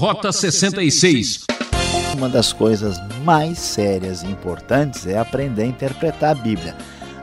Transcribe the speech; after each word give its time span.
Rota 0.00 0.32
66. 0.32 1.44
Uma 2.16 2.26
das 2.26 2.54
coisas 2.54 2.98
mais 3.22 3.58
sérias 3.58 4.22
e 4.22 4.28
importantes 4.28 5.06
é 5.06 5.18
aprender 5.18 5.64
a 5.64 5.66
interpretar 5.66 6.30
a 6.30 6.34
Bíblia. 6.34 6.74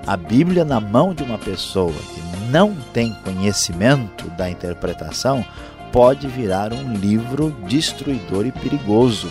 A 0.06 0.16
Bíblia 0.16 0.64
na 0.64 0.80
mão 0.80 1.12
de 1.12 1.24
uma 1.24 1.40
pessoa 1.40 1.92
que 1.92 2.52
não 2.52 2.76
tem 2.94 3.16
conhecimento 3.24 4.30
da 4.38 4.48
interpretação 4.48 5.44
pode 5.92 6.28
virar 6.28 6.72
um 6.72 6.94
livro 6.94 7.50
destruidor 7.68 8.46
e 8.46 8.52
perigoso. 8.52 9.28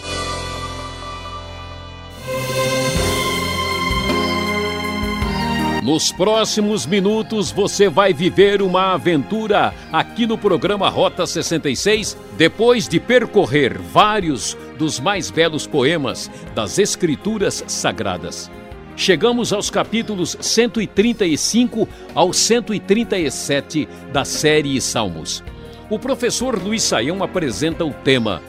Nos 5.87 6.11
próximos 6.11 6.85
minutos 6.85 7.53
você 7.53 7.89
vai 7.89 8.13
viver 8.13 8.61
uma 8.61 8.95
aventura 8.95 9.73
aqui 9.93 10.27
no 10.27 10.37
programa 10.37 10.89
Rota 10.89 11.25
66, 11.25 12.19
depois 12.37 12.89
de 12.89 12.99
percorrer 12.99 13.79
vários 13.79 14.59
dos 14.77 14.99
mais 14.99 15.31
belos 15.31 15.65
poemas 15.65 16.29
das 16.57 16.81
Escrituras 16.81 17.63
Sagradas. 17.69 18.51
Chegamos 18.97 19.53
aos 19.53 19.71
capítulos 19.71 20.37
135 20.41 21.89
ao 22.17 22.33
137 22.33 23.89
da 24.13 24.25
série 24.25 24.81
Salmos. 24.81 25.45
O 25.89 26.01
professor 26.01 26.61
Luiz 26.61 26.83
Saião 26.83 27.23
apresenta 27.23 27.85
o 27.85 27.93
tema 27.93 28.43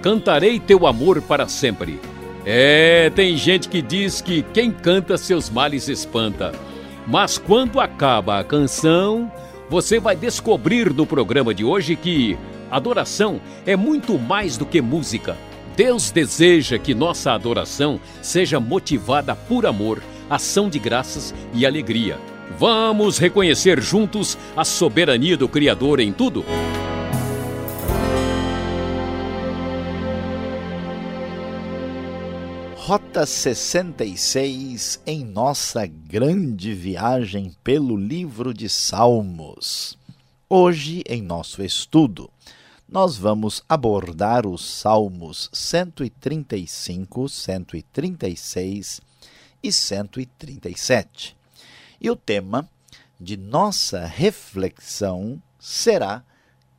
Cantarei 0.00 0.58
teu 0.58 0.86
amor 0.86 1.20
para 1.20 1.46
sempre. 1.46 2.00
É, 2.46 3.12
tem 3.14 3.36
gente 3.36 3.68
que 3.68 3.82
diz 3.82 4.22
que 4.22 4.42
quem 4.54 4.70
canta 4.70 5.18
seus 5.18 5.50
males 5.50 5.86
espanta. 5.86 6.69
Mas 7.06 7.38
quando 7.38 7.80
acaba 7.80 8.38
a 8.38 8.44
canção, 8.44 9.30
você 9.68 9.98
vai 9.98 10.16
descobrir 10.16 10.92
no 10.92 11.06
programa 11.06 11.54
de 11.54 11.64
hoje 11.64 11.96
que 11.96 12.36
adoração 12.70 13.40
é 13.66 13.76
muito 13.76 14.18
mais 14.18 14.56
do 14.56 14.66
que 14.66 14.80
música. 14.80 15.36
Deus 15.76 16.10
deseja 16.10 16.78
que 16.78 16.94
nossa 16.94 17.32
adoração 17.32 18.00
seja 18.20 18.60
motivada 18.60 19.34
por 19.34 19.66
amor, 19.66 20.02
ação 20.28 20.68
de 20.68 20.78
graças 20.78 21.34
e 21.54 21.64
alegria. 21.64 22.18
Vamos 22.58 23.18
reconhecer 23.18 23.80
juntos 23.80 24.36
a 24.56 24.64
soberania 24.64 25.36
do 25.36 25.48
Criador 25.48 26.00
em 26.00 26.12
tudo? 26.12 26.44
Rota 32.90 33.24
66 33.24 35.00
em 35.06 35.24
nossa 35.24 35.86
grande 35.86 36.74
viagem 36.74 37.54
pelo 37.62 37.96
livro 37.96 38.52
de 38.52 38.68
Salmos. 38.68 39.96
Hoje, 40.48 41.04
em 41.06 41.22
nosso 41.22 41.62
estudo, 41.62 42.28
nós 42.88 43.16
vamos 43.16 43.62
abordar 43.68 44.44
os 44.44 44.68
Salmos 44.68 45.48
135, 45.52 47.28
136 47.28 49.00
e 49.62 49.70
137. 49.72 51.36
E 52.00 52.10
o 52.10 52.16
tema 52.16 52.68
de 53.20 53.36
nossa 53.36 54.04
reflexão 54.04 55.40
será 55.60 56.24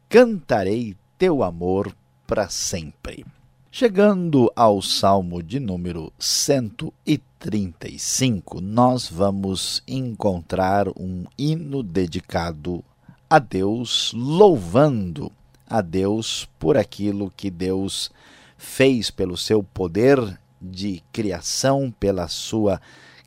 Cantarei 0.10 0.98
teu 1.18 1.42
amor 1.42 1.96
para 2.28 2.50
sempre. 2.50 3.26
Chegando 3.74 4.52
ao 4.54 4.82
Salmo 4.82 5.42
de 5.42 5.58
número 5.58 6.12
135, 6.20 8.60
nós 8.60 9.08
vamos 9.08 9.82
encontrar 9.88 10.90
um 10.90 11.24
hino 11.38 11.82
dedicado 11.82 12.84
a 13.30 13.40
Deus, 13.40 14.12
louvando 14.14 15.32
a 15.66 15.80
Deus 15.80 16.50
por 16.60 16.76
aquilo 16.76 17.32
que 17.32 17.50
Deus 17.50 18.12
fez 18.58 19.10
pelo 19.10 19.38
seu 19.38 19.64
poder 19.64 20.20
de 20.62 21.02
criação, 21.14 21.96
pela 21.98 22.28
sua 22.28 22.82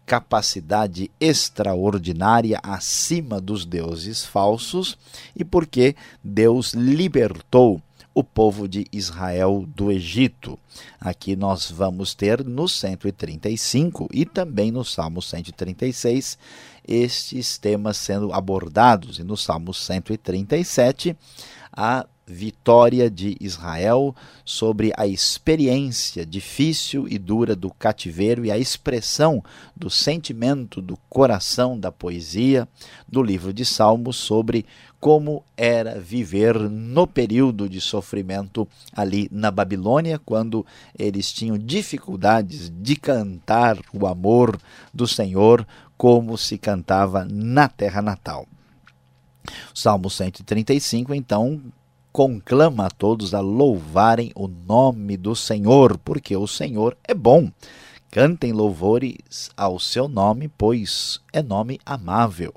capacidade 0.05 1.11
extraordinária 1.19 2.61
acima 2.63 3.40
dos 3.40 3.64
deuses 3.64 4.27
falsos 4.27 4.98
e 5.35 5.42
porque 5.42 5.96
Deus 6.23 6.74
libertou 6.74 7.80
o 8.14 8.23
povo 8.23 8.69
de 8.69 8.86
Israel 8.92 9.64
do 9.67 9.91
Egito. 9.91 10.58
Aqui 11.01 11.35
nós 11.35 11.70
vamos 11.70 12.14
ter 12.14 12.45
no 12.45 12.69
135 12.69 14.08
e 14.13 14.25
também 14.25 14.70
no 14.70 14.85
Salmo 14.85 15.20
136 15.20 16.39
estes 16.86 17.58
temas 17.58 17.97
sendo 17.97 18.33
abordados, 18.33 19.19
e 19.19 19.25
no 19.25 19.36
Salmo 19.36 19.75
137 19.75 21.17
a 21.73 22.07
vitória 22.27 23.11
de 23.11 23.36
Israel 23.41 24.14
sobre 24.45 24.92
a 24.96 25.07
experiência 25.07 26.25
difícil 26.25 27.07
e 27.08 27.19
dura 27.19 27.55
do 27.55 27.70
cativeiro 27.70 28.45
e 28.46 28.51
a 28.51 28.57
expressão 28.57 29.42
do 29.77 29.91
sentimento 29.91 30.81
do 30.81 30.96
coração 31.08 31.79
da 31.79 31.92
poesia 31.92 32.67
do 33.07 33.23
livro 33.23 33.52
de 33.52 33.64
Salmos 33.64 34.17
sobre 34.17 34.64
como 35.05 35.45
era 35.55 36.01
viver 36.01 36.59
no 36.59 37.07
período 37.07 37.69
de 37.69 37.79
sofrimento 37.79 38.67
ali 38.91 39.29
na 39.31 39.51
Babilônia, 39.51 40.19
quando 40.19 40.65
eles 40.98 41.31
tinham 41.31 41.59
dificuldades 41.59 42.73
de 42.75 42.97
cantar 42.97 43.77
o 43.93 44.07
amor 44.07 44.59
do 44.95 45.07
Senhor 45.07 45.67
como 45.95 46.39
se 46.39 46.57
cantava 46.57 47.27
na 47.27 47.69
terra 47.69 48.01
natal. 48.01 48.47
Salmo 49.75 50.09
135, 50.09 51.13
então, 51.13 51.61
conclama 52.11 52.87
a 52.87 52.91
todos 52.91 53.35
a 53.35 53.41
louvarem 53.41 54.33
o 54.35 54.48
nome 54.48 55.19
do 55.19 55.37
Senhor, 55.37 55.98
porque 55.98 56.35
o 56.35 56.47
Senhor 56.47 56.97
é 57.05 57.13
bom. 57.13 57.53
Cantem 58.11 58.55
louvores 58.55 59.51
ao 59.55 59.79
seu 59.79 60.09
nome, 60.09 60.48
pois 60.48 61.20
é 61.31 61.43
nome 61.43 61.79
amável. 61.85 62.55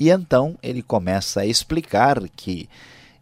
E 0.00 0.10
então 0.10 0.56
ele 0.62 0.80
começa 0.80 1.40
a 1.40 1.46
explicar 1.46 2.20
que 2.36 2.68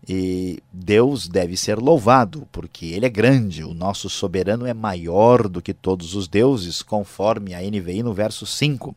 e 0.09 0.63
Deus 0.73 1.27
deve 1.27 1.57
ser 1.57 1.79
louvado, 1.79 2.47
porque 2.53 2.87
Ele 2.87 3.07
é 3.07 3.09
grande, 3.09 3.65
o 3.65 3.75
nosso 3.75 4.09
soberano 4.09 4.65
é 4.65 4.73
maior 4.73 5.49
do 5.49 5.61
que 5.61 5.75
todos 5.75 6.15
os 6.15 6.29
deuses, 6.29 6.81
conforme 6.81 7.55
a 7.55 7.61
NVI 7.61 8.05
no 8.05 8.15
verso 8.15 8.47
5. 8.47 8.95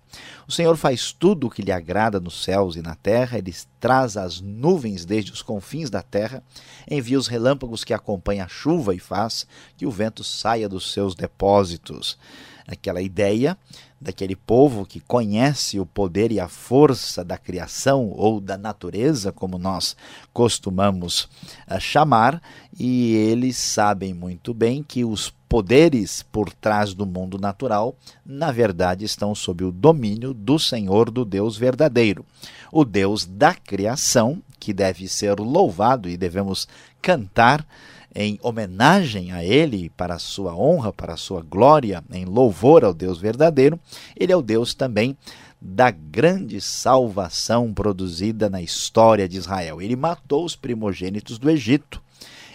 O 0.47 0.51
Senhor 0.51 0.77
faz 0.77 1.11
tudo 1.11 1.47
o 1.47 1.49
que 1.49 1.63
lhe 1.63 1.71
agrada 1.71 2.19
nos 2.19 2.43
céus 2.43 2.75
e 2.75 2.83
na 2.83 2.93
terra, 2.93 3.39
Ele 3.39 3.55
traz 3.79 4.17
as 4.17 4.39
nuvens 4.39 5.03
desde 5.03 5.31
os 5.31 5.41
confins 5.41 5.89
da 5.89 6.03
terra, 6.03 6.43
envia 6.87 7.17
os 7.17 7.27
relâmpagos 7.27 7.83
que 7.83 7.93
acompanham 7.93 8.45
a 8.45 8.49
chuva 8.49 8.93
e 8.93 8.99
faz 8.99 9.47
que 9.77 9.87
o 9.87 9.91
vento 9.91 10.23
saia 10.23 10.69
dos 10.69 10.91
seus 10.91 11.15
depósitos. 11.15 12.19
Aquela 12.67 13.01
ideia 13.01 13.57
daquele 14.01 14.35
povo 14.35 14.85
que 14.85 14.99
conhece 14.99 15.79
o 15.79 15.85
poder 15.85 16.31
e 16.31 16.39
a 16.39 16.47
força 16.47 17.23
da 17.23 17.37
criação 17.37 18.11
ou 18.15 18.39
da 18.39 18.57
natureza, 18.57 19.31
como 19.31 19.57
nós 19.57 19.95
costumamos 20.31 21.23
uh, 21.69 21.79
chamar, 21.79 22.41
e 22.79 23.13
eles 23.13 23.57
sabem 23.57 24.13
muito 24.13 24.53
bem 24.53 24.81
que 24.81 25.03
os 25.03 25.33
poderes 25.49 26.21
por 26.21 26.53
trás 26.53 26.93
do 26.93 27.05
mundo 27.05 27.39
natural, 27.39 27.95
na 28.23 28.51
verdade, 28.51 29.03
estão 29.03 29.33
sob 29.33 29.63
o 29.63 29.71
domínio 29.71 30.33
do 30.33 30.59
Senhor, 30.59 31.09
do 31.09 31.25
Deus 31.25 31.57
verdadeiro, 31.57 32.23
o 32.71 32.85
Deus 32.85 33.25
da 33.25 33.53
criação, 33.55 34.41
que 34.59 34.71
deve 34.71 35.07
ser 35.07 35.39
louvado 35.39 36.07
e 36.07 36.15
devemos 36.15 36.67
cantar 37.01 37.65
em 38.13 38.39
homenagem 38.41 39.31
a 39.31 39.43
Ele, 39.43 39.89
para 39.95 40.15
a 40.15 40.19
sua 40.19 40.55
honra, 40.55 40.91
para 40.91 41.13
a 41.13 41.17
sua 41.17 41.41
glória, 41.41 42.03
em 42.11 42.25
louvor 42.25 42.83
ao 42.83 42.93
Deus 42.93 43.19
verdadeiro, 43.19 43.79
Ele 44.15 44.31
é 44.31 44.35
o 44.35 44.41
Deus 44.41 44.73
também 44.73 45.15
da 45.61 45.91
grande 45.91 46.61
salvação 46.61 47.73
produzida 47.73 48.49
na 48.49 48.61
história 48.61 49.27
de 49.27 49.37
Israel. 49.37 49.81
Ele 49.81 49.95
matou 49.95 50.45
os 50.45 50.55
primogênitos 50.55 51.37
do 51.37 51.49
Egito. 51.49 52.01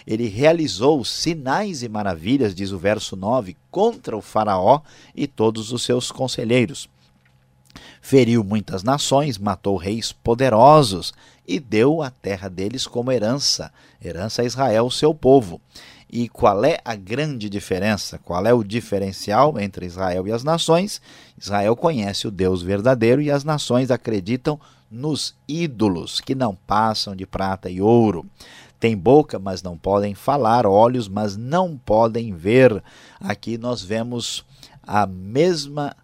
Ele 0.07 0.27
realizou 0.27 1.03
sinais 1.03 1.81
e 1.81 1.89
maravilhas, 1.89 2.53
diz 2.53 2.71
o 2.71 2.77
verso 2.77 3.15
9, 3.15 3.55
contra 3.71 4.15
o 4.15 4.21
Faraó 4.21 4.81
e 5.15 5.27
todos 5.27 5.71
os 5.71 5.83
seus 5.83 6.11
conselheiros. 6.11 6.87
Feriu 8.07 8.43
muitas 8.43 8.83
nações, 8.83 9.39
matou 9.39 9.77
reis 9.77 10.11
poderosos 10.11 11.11
e 11.47 11.59
deu 11.59 12.03
a 12.03 12.11
terra 12.11 12.47
deles 12.47 12.85
como 12.85 13.11
herança, 13.11 13.73
herança 13.99 14.43
a 14.43 14.45
Israel, 14.45 14.91
seu 14.91 15.11
povo. 15.11 15.59
E 16.07 16.29
qual 16.29 16.63
é 16.63 16.77
a 16.85 16.93
grande 16.93 17.49
diferença? 17.49 18.19
Qual 18.19 18.45
é 18.45 18.53
o 18.53 18.63
diferencial 18.63 19.59
entre 19.59 19.87
Israel 19.87 20.27
e 20.27 20.31
as 20.31 20.43
nações? 20.43 21.01
Israel 21.35 21.75
conhece 21.75 22.27
o 22.27 22.31
Deus 22.31 22.61
verdadeiro 22.61 23.23
e 23.23 23.31
as 23.31 23.43
nações 23.43 23.89
acreditam 23.89 24.59
nos 24.91 25.33
ídolos 25.47 26.21
que 26.21 26.35
não 26.35 26.53
passam 26.53 27.15
de 27.15 27.25
prata 27.25 27.71
e 27.71 27.81
ouro. 27.81 28.23
Tem 28.79 28.95
boca, 28.95 29.39
mas 29.39 29.63
não 29.63 29.75
podem 29.75 30.13
falar, 30.13 30.67
olhos, 30.67 31.07
mas 31.07 31.35
não 31.35 31.75
podem 31.75 32.35
ver. 32.35 32.83
Aqui 33.19 33.57
nós 33.57 33.81
vemos 33.81 34.45
a 34.83 35.07
mesma 35.07 35.95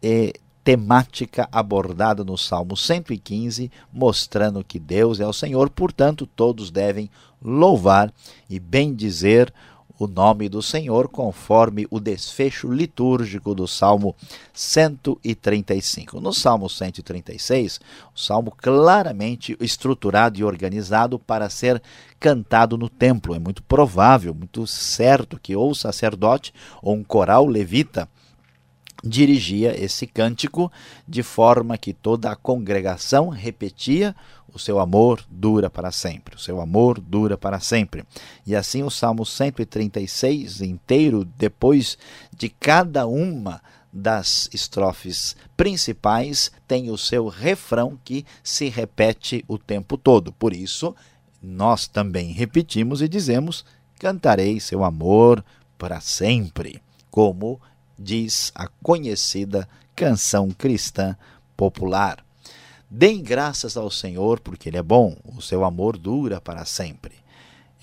eh, 0.00 0.34
temática 0.68 1.48
abordada 1.50 2.22
no 2.22 2.36
Salmo 2.36 2.76
115, 2.76 3.72
mostrando 3.90 4.62
que 4.62 4.78
Deus 4.78 5.18
é 5.18 5.26
o 5.26 5.32
Senhor, 5.32 5.70
portanto, 5.70 6.26
todos 6.26 6.70
devem 6.70 7.08
louvar 7.42 8.12
e 8.50 8.60
bendizer 8.60 9.50
o 9.98 10.06
nome 10.06 10.46
do 10.46 10.60
Senhor, 10.60 11.08
conforme 11.08 11.86
o 11.90 11.98
desfecho 11.98 12.70
litúrgico 12.70 13.54
do 13.54 13.66
Salmo 13.66 14.14
135. 14.52 16.20
No 16.20 16.34
Salmo 16.34 16.68
136, 16.68 17.80
o 18.14 18.20
salmo 18.20 18.52
claramente 18.54 19.56
estruturado 19.58 20.38
e 20.38 20.44
organizado 20.44 21.18
para 21.18 21.48
ser 21.48 21.82
cantado 22.20 22.76
no 22.76 22.90
templo. 22.90 23.34
É 23.34 23.38
muito 23.38 23.62
provável, 23.62 24.34
muito 24.34 24.66
certo 24.66 25.40
que 25.40 25.56
ou 25.56 25.70
o 25.70 25.74
sacerdote 25.74 26.52
ou 26.82 26.94
um 26.94 27.02
coral 27.02 27.46
levita 27.46 28.06
dirigia 29.02 29.78
esse 29.82 30.06
cântico 30.06 30.70
de 31.06 31.22
forma 31.22 31.78
que 31.78 31.92
toda 31.92 32.30
a 32.30 32.36
congregação 32.36 33.28
repetia 33.28 34.14
o 34.52 34.58
seu 34.58 34.80
amor 34.80 35.24
dura 35.30 35.70
para 35.70 35.92
sempre, 35.92 36.34
o 36.34 36.38
seu 36.38 36.60
amor 36.60 36.98
dura 36.98 37.36
para 37.36 37.60
sempre. 37.60 38.04
E 38.46 38.56
assim 38.56 38.82
o 38.82 38.90
Salmo 38.90 39.24
136 39.24 40.60
inteiro, 40.62 41.24
depois 41.24 41.98
de 42.36 42.48
cada 42.48 43.06
uma 43.06 43.60
das 43.92 44.48
estrofes 44.52 45.36
principais, 45.56 46.50
tem 46.66 46.90
o 46.90 46.98
seu 46.98 47.28
refrão 47.28 47.98
que 48.04 48.24
se 48.42 48.68
repete 48.68 49.44
o 49.48 49.58
tempo 49.58 49.96
todo. 49.96 50.32
Por 50.32 50.52
isso, 50.52 50.94
nós 51.42 51.86
também 51.86 52.32
repetimos 52.32 53.00
e 53.00 53.08
dizemos: 53.08 53.64
Cantarei 53.98 54.60
seu 54.60 54.84
amor 54.84 55.44
para 55.76 56.00
sempre, 56.00 56.82
como 57.10 57.60
diz 57.98 58.52
a 58.54 58.68
conhecida 58.82 59.68
canção 59.96 60.50
cristã 60.50 61.16
popular. 61.56 62.24
Deem 62.90 63.22
graças 63.22 63.76
ao 63.76 63.90
Senhor, 63.90 64.40
porque 64.40 64.68
Ele 64.68 64.78
é 64.78 64.82
bom, 64.82 65.16
o 65.36 65.42
seu 65.42 65.64
amor 65.64 65.98
dura 65.98 66.40
para 66.40 66.64
sempre. 66.64 67.16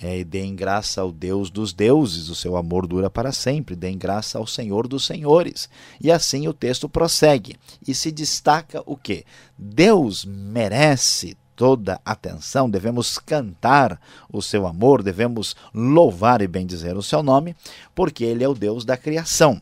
É, 0.02 0.24
deem 0.24 0.56
graça 0.56 1.00
ao 1.00 1.12
Deus 1.12 1.50
dos 1.50 1.72
deuses, 1.72 2.28
o 2.30 2.36
seu 2.36 2.58
amor 2.58 2.86
dura 2.86 3.10
para 3.10 3.32
sempre. 3.32 3.76
Deem 3.76 3.98
graça 3.98 4.38
ao 4.38 4.46
Senhor 4.46 4.88
dos 4.88 5.06
senhores. 5.06 5.70
E 6.02 6.12
assim 6.12 6.48
o 6.48 6.54
texto 6.54 6.90
prossegue 6.90 7.56
e 7.88 7.94
se 7.96 8.12
destaca 8.12 8.84
o 8.86 8.98
que? 8.98 9.26
Deus 9.58 10.26
merece 10.26 11.38
toda 11.56 12.02
atenção, 12.04 12.70
devemos 12.70 13.18
cantar 13.18 14.02
o 14.32 14.42
seu 14.42 14.68
amor, 14.68 15.02
devemos 15.02 15.56
louvar 15.74 16.42
e 16.42 16.48
bendizer 16.48 16.98
o 16.98 17.04
seu 17.04 17.24
nome, 17.24 17.56
porque 17.94 18.26
ele 18.26 18.44
é 18.44 18.50
o 18.50 18.54
Deus 18.54 18.84
da 18.84 18.98
criação. 18.98 19.62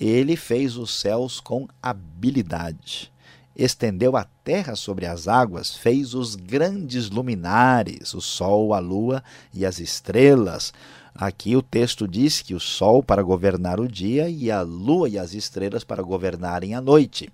Ele 0.00 0.36
fez 0.36 0.76
os 0.76 0.92
céus 0.92 1.40
com 1.40 1.66
habilidade. 1.82 3.12
Estendeu 3.56 4.16
a 4.16 4.24
terra 4.44 4.76
sobre 4.76 5.04
as 5.04 5.26
águas, 5.26 5.74
fez 5.74 6.14
os 6.14 6.36
grandes 6.36 7.10
luminares, 7.10 8.14
o 8.14 8.20
sol, 8.20 8.72
a 8.72 8.78
lua 8.78 9.22
e 9.52 9.66
as 9.66 9.80
estrelas. 9.80 10.72
Aqui 11.12 11.56
o 11.56 11.62
texto 11.62 12.06
diz 12.06 12.40
que 12.40 12.54
o 12.54 12.60
sol 12.60 13.02
para 13.02 13.22
governar 13.22 13.80
o 13.80 13.88
dia 13.88 14.30
e 14.30 14.48
a 14.52 14.62
lua 14.62 15.08
e 15.08 15.18
as 15.18 15.34
estrelas 15.34 15.82
para 15.82 16.04
governarem 16.04 16.74
a 16.74 16.80
noite. 16.80 17.28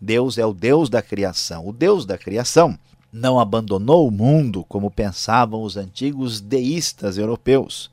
Deus 0.00 0.38
é 0.38 0.44
o 0.44 0.52
Deus 0.52 0.90
da 0.90 1.00
criação. 1.00 1.68
O 1.68 1.72
Deus 1.72 2.04
da 2.04 2.18
criação 2.18 2.76
não 3.12 3.38
abandonou 3.38 4.08
o 4.08 4.10
mundo 4.10 4.64
como 4.68 4.90
pensavam 4.90 5.62
os 5.62 5.76
antigos 5.76 6.40
deístas 6.40 7.18
europeus. 7.18 7.90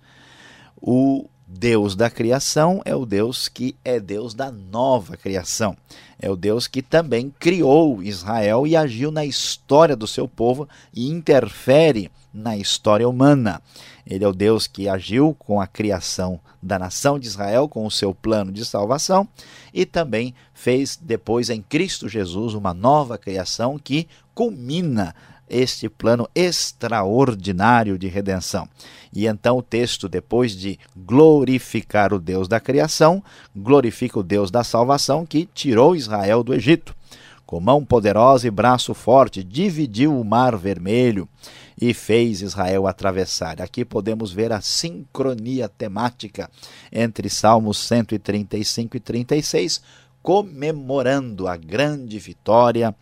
O 0.81 1.30
Deus 1.50 1.96
da 1.96 2.10
criação 2.10 2.82
é 2.84 2.94
o 2.94 3.06
Deus 3.06 3.48
que 3.48 3.74
é 3.86 4.02
Deus 4.02 4.34
da 4.34 4.52
nova 4.52 5.16
criação. 5.16 5.78
É 6.20 6.30
o 6.30 6.36
Deus 6.36 6.68
que 6.68 6.82
também 6.82 7.34
criou 7.40 8.04
Israel 8.04 8.68
e 8.68 8.76
agiu 8.76 9.12
na 9.12 9.24
história 9.24 9.96
do 9.96 10.06
seu 10.06 10.28
povo 10.28 10.68
e 10.94 11.10
interfere 11.10 12.12
na 12.34 12.58
história 12.58 13.08
humana. 13.08 13.62
Ele 14.06 14.26
é 14.26 14.28
o 14.28 14.34
Deus 14.34 14.68
que 14.68 14.90
agiu 14.90 15.34
com 15.40 15.62
a 15.62 15.68
criação 15.68 16.38
da 16.62 16.78
nação 16.78 17.18
de 17.18 17.28
Israel, 17.28 17.70
com 17.70 17.86
o 17.86 17.92
seu 17.92 18.14
plano 18.14 18.52
de 18.52 18.66
salvação, 18.66 19.26
e 19.74 19.86
também 19.86 20.36
fez 20.54 21.00
depois 21.02 21.50
em 21.50 21.62
Cristo 21.62 22.10
Jesus 22.10 22.54
uma 22.56 22.74
nova 22.74 23.18
criação 23.18 23.80
que 23.80 24.08
culmina 24.36 25.16
este 25.50 25.90
plano 25.90 26.28
extraordinário 26.36 27.98
de 27.98 28.08
redenção. 28.08 28.68
E 29.14 29.26
então 29.26 29.58
o 29.58 29.64
texto, 29.64 30.10
depois 30.10 30.52
de 30.52 30.80
glorificar 30.96 32.14
o 32.14 32.20
Deus 32.20 32.48
da 32.48 32.60
criação, 32.60 33.24
glorifica 33.56 34.20
o 34.20 34.24
Deus 34.24 34.52
da 34.52 34.64
salvação 34.64 35.26
que 35.26 35.48
tirou 35.54 35.96
Israel 35.96 36.44
do 36.44 36.54
Egito. 36.54 36.96
Com 37.46 37.62
mão 37.62 37.84
poderosa 37.86 38.48
e 38.48 38.52
braço 38.52 38.94
forte, 38.94 39.42
dividiu 39.42 40.20
o 40.20 40.26
mar 40.26 40.58
vermelho 40.58 41.30
e 41.80 41.94
fez 41.94 42.42
Israel 42.42 42.88
atravessar. 42.88 43.62
Aqui 43.62 43.86
podemos 43.86 44.32
ver 44.32 44.52
a 44.52 44.60
sincronia 44.60 45.70
temática 45.70 46.50
entre 46.92 47.30
Salmos 47.30 47.78
135 47.78 48.98
e 48.98 49.00
36, 49.00 49.82
comemorando 50.22 51.48
a 51.48 51.56
grande 51.56 52.20
vitória 52.20 52.94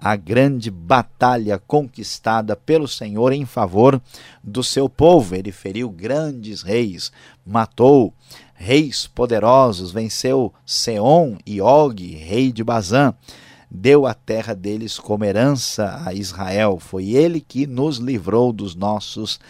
a 0.00 0.14
grande 0.14 0.70
batalha 0.70 1.58
conquistada 1.58 2.54
pelo 2.54 2.86
Senhor 2.86 3.32
em 3.32 3.44
favor 3.44 4.00
do 4.42 4.62
seu 4.62 4.88
povo. 4.88 5.34
Ele 5.34 5.50
feriu 5.50 5.90
grandes 5.90 6.62
reis, 6.62 7.10
matou 7.44 8.14
reis 8.54 9.08
poderosos, 9.08 9.90
venceu 9.90 10.54
Seom 10.64 11.36
e 11.44 11.60
Og, 11.60 12.00
rei 12.14 12.52
de 12.52 12.62
Bazã, 12.62 13.12
deu 13.68 14.06
a 14.06 14.14
terra 14.14 14.54
deles 14.54 14.98
como 14.98 15.24
herança 15.24 16.00
a 16.04 16.14
Israel. 16.14 16.78
Foi 16.80 17.10
ele 17.10 17.40
que 17.40 17.66
nos 17.66 17.98
livrou 17.98 18.52
dos 18.52 18.74
nossos 18.74 19.40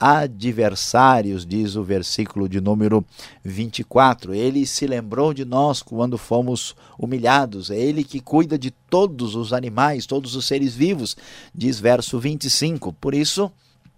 adversários, 0.00 1.44
diz 1.44 1.76
o 1.76 1.84
versículo 1.84 2.48
de 2.48 2.58
número 2.58 3.04
24. 3.44 4.34
Ele 4.34 4.64
se 4.64 4.86
lembrou 4.86 5.34
de 5.34 5.44
nós 5.44 5.82
quando 5.82 6.16
fomos 6.16 6.74
humilhados. 6.98 7.70
É 7.70 7.78
ele 7.78 8.02
que 8.02 8.18
cuida 8.18 8.58
de 8.58 8.70
todos 8.70 9.34
os 9.34 9.52
animais, 9.52 10.06
todos 10.06 10.34
os 10.34 10.46
seres 10.46 10.74
vivos, 10.74 11.16
diz 11.54 11.78
verso 11.78 12.18
25. 12.18 12.94
Por 12.94 13.14
isso, 13.14 13.52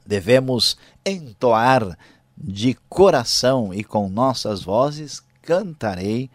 devemos 0.04 0.76
entoar 1.06 1.96
de 2.36 2.76
coração 2.88 3.72
e 3.72 3.84
com 3.84 4.08
nossas 4.08 4.62
vozes 4.62 5.22
cantarei 5.42 6.28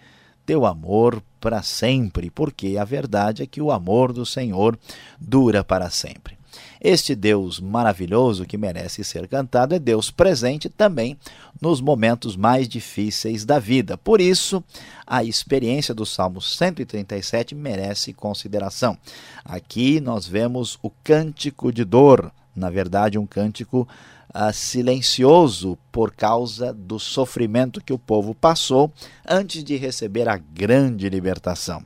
teu 0.46 0.66
amor 0.66 1.22
para 1.42 1.62
sempre, 1.62 2.30
porque 2.30 2.78
a 2.78 2.86
verdade 2.86 3.44
é 3.44 3.46
que 3.46 3.62
o 3.62 3.72
amor 3.72 4.14
do 4.14 4.26
Senhor 4.26 4.80
dura 5.20 5.64
para 5.64 5.90
sempre. 5.90 6.37
Este 6.80 7.16
Deus 7.16 7.60
maravilhoso 7.60 8.46
que 8.46 8.58
merece 8.58 9.04
ser 9.04 9.28
cantado 9.28 9.74
é 9.74 9.80
Deus 9.80 10.12
presente 10.12 10.70
também 10.70 11.18
nos 11.60 11.82
momentos 11.82 12.36
mais 12.36 12.68
difíceis 12.68 13.46
da 13.46 13.60
vida. 13.60 13.98
Por 13.98 14.22
isso, 14.22 14.64
a 15.06 15.24
experiência 15.24 15.94
do 15.94 16.06
Salmo 16.06 16.42
137 16.42 17.56
merece 17.56 18.14
consideração. 18.14 18.98
Aqui 19.44 20.00
nós 20.00 20.28
vemos 20.28 20.78
o 20.84 20.92
cântico 21.04 21.72
de 21.72 21.84
dor, 21.84 22.32
na 22.56 22.70
verdade, 22.70 23.18
um 23.18 23.26
cântico 23.26 23.88
uh, 24.34 24.54
silencioso 24.54 25.78
por 25.92 26.12
causa 26.12 26.74
do 26.74 27.00
sofrimento 27.00 27.84
que 27.84 27.94
o 27.94 28.00
povo 28.00 28.36
passou 28.36 28.92
antes 29.28 29.64
de 29.64 29.76
receber 29.76 30.30
a 30.30 30.38
grande 30.38 31.10
libertação. 31.10 31.84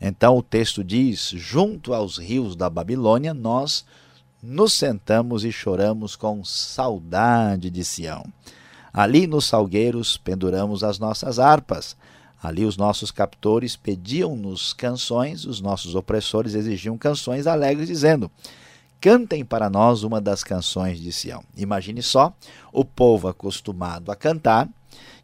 Então 0.00 0.36
o 0.36 0.42
texto 0.42 0.82
diz: 0.82 1.28
junto 1.28 1.94
aos 1.94 2.18
rios 2.18 2.56
da 2.56 2.68
Babilônia, 2.68 3.32
nós 3.32 3.84
nos 4.42 4.72
sentamos 4.72 5.44
e 5.44 5.52
choramos 5.52 6.16
com 6.16 6.44
saudade 6.44 7.70
de 7.70 7.84
Sião. 7.84 8.24
Ali 8.92 9.26
nos 9.26 9.46
salgueiros 9.46 10.16
penduramos 10.16 10.82
as 10.82 10.98
nossas 10.98 11.38
harpas. 11.38 11.96
Ali 12.42 12.64
os 12.64 12.76
nossos 12.76 13.12
captores 13.12 13.76
pediam-nos 13.76 14.72
canções, 14.72 15.44
os 15.44 15.60
nossos 15.60 15.94
opressores 15.94 16.54
exigiam 16.54 16.98
canções 16.98 17.46
alegres, 17.46 17.86
dizendo: 17.86 18.28
Cantem 19.00 19.44
para 19.44 19.70
nós 19.70 20.02
uma 20.02 20.20
das 20.20 20.42
canções 20.42 21.00
de 21.00 21.12
Sião. 21.12 21.44
Imagine 21.56 22.02
só 22.02 22.34
o 22.72 22.84
povo 22.84 23.28
acostumado 23.28 24.10
a 24.10 24.16
cantar, 24.16 24.68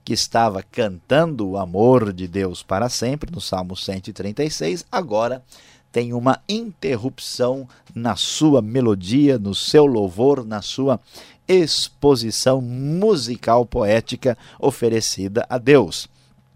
que 0.04 0.12
estava 0.12 0.62
cantando 0.62 1.46
o 1.46 1.58
amor 1.58 2.12
de 2.12 2.28
Deus 2.28 2.62
para 2.62 2.88
sempre, 2.88 3.32
no 3.32 3.40
Salmo 3.40 3.76
136, 3.76 4.86
agora 4.90 5.42
tem 5.90 6.12
uma 6.12 6.40
interrupção 6.48 7.68
na 7.94 8.16
sua 8.16 8.60
melodia, 8.60 9.38
no 9.38 9.54
seu 9.54 9.86
louvor, 9.86 10.44
na 10.44 10.62
sua 10.62 11.00
exposição 11.46 12.60
musical 12.60 13.64
poética 13.64 14.36
oferecida 14.60 15.46
a 15.48 15.56
Deus. 15.56 16.08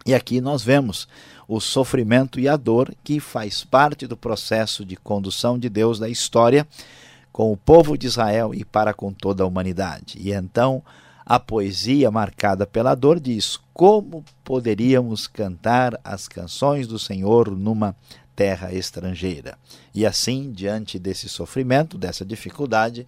E 0.04 0.14
aqui 0.14 0.40
nós 0.40 0.62
vemos 0.62 1.08
o 1.48 1.60
sofrimento 1.60 2.38
e 2.38 2.48
a 2.48 2.56
dor 2.56 2.94
que 3.02 3.20
faz 3.20 3.64
parte 3.64 4.06
do 4.06 4.16
processo 4.16 4.84
de 4.84 4.96
condução 4.96 5.58
de 5.58 5.68
Deus 5.68 5.98
da 5.98 6.08
história 6.08 6.66
com 7.32 7.50
o 7.50 7.56
povo 7.56 7.96
de 7.96 8.06
Israel 8.06 8.54
e 8.54 8.64
para 8.64 8.92
com 8.92 9.12
toda 9.12 9.42
a 9.42 9.46
humanidade. 9.46 10.18
E 10.20 10.32
então 10.32 10.82
a 11.24 11.38
poesia 11.38 12.10
marcada 12.10 12.66
pela 12.66 12.94
dor 12.94 13.18
diz: 13.18 13.58
como 13.72 14.24
poderíamos 14.44 15.26
cantar 15.26 15.98
as 16.04 16.28
canções 16.28 16.86
do 16.86 16.98
Senhor 16.98 17.50
numa 17.50 17.96
terra 18.34 18.72
estrangeira. 18.72 19.58
E 19.94 20.06
assim, 20.06 20.52
diante 20.52 20.98
desse 20.98 21.28
sofrimento, 21.28 21.98
dessa 21.98 22.24
dificuldade, 22.24 23.06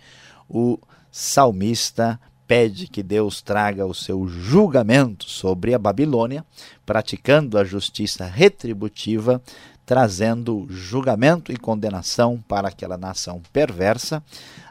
o 0.49 0.78
salmista 1.11 2.21
pede 2.47 2.87
que 2.87 3.02
Deus 3.02 3.40
traga 3.40 3.87
o 3.87 3.95
seu 3.95 4.26
julgamento 4.28 5.28
sobre 5.28 5.75
a 5.75 5.78
Babilônia, 5.78 6.45
praticando 6.85 7.59
a 7.59 7.64
justiça 7.64 8.26
retributiva, 8.26 9.40
trazendo 9.87 10.66
julgamento 10.71 11.52
e 11.52 11.57
condenação 11.57 12.43
para 12.49 12.69
aquela 12.69 12.97
nação 12.97 13.43
perversa, 13.52 14.23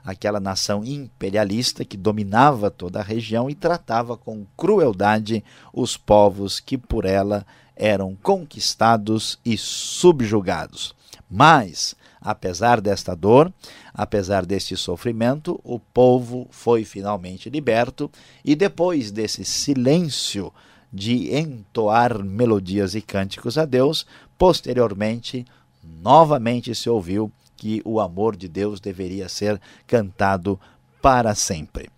aquela 0.03 0.39
nação 0.39 0.83
imperialista 0.83 1.85
que 1.85 1.95
dominava 1.95 2.71
toda 2.71 2.99
a 2.99 3.03
região 3.03 3.49
e 3.49 3.55
tratava 3.55 4.17
com 4.17 4.45
crueldade 4.57 5.43
os 5.71 5.95
povos 5.95 6.59
que 6.59 6.77
por 6.77 7.05
ela 7.05 7.45
eram 7.75 8.15
conquistados 8.21 9.39
e 9.43 9.57
subjugados. 9.57 10.95
Mas, 11.29 11.95
apesar 12.21 12.79
desta 12.79 13.15
dor, 13.15 13.51
apesar 13.93 14.45
deste 14.45 14.77
sofrimento, 14.77 15.59
o 15.63 15.79
povo 15.79 16.47
foi 16.51 16.85
finalmente 16.85 17.49
liberto 17.49 18.09
e 18.45 18.55
depois 18.55 19.11
desse 19.11 19.43
silêncio 19.43 20.53
de 20.91 21.35
entoar 21.35 22.23
melodias 22.23 22.93
e 22.93 23.01
cânticos 23.01 23.57
a 23.57 23.65
Deus, 23.65 24.05
posteriormente, 24.37 25.43
novamente 25.83 26.75
se 26.75 26.87
ouviu 26.87 27.31
que 27.57 27.81
o 27.83 27.99
amor 27.99 28.35
de 28.35 28.47
Deus 28.47 28.79
deveria 28.79 29.27
ser 29.27 29.59
cantado 29.87 30.59
para 31.01 31.33
sempre. 31.33 31.89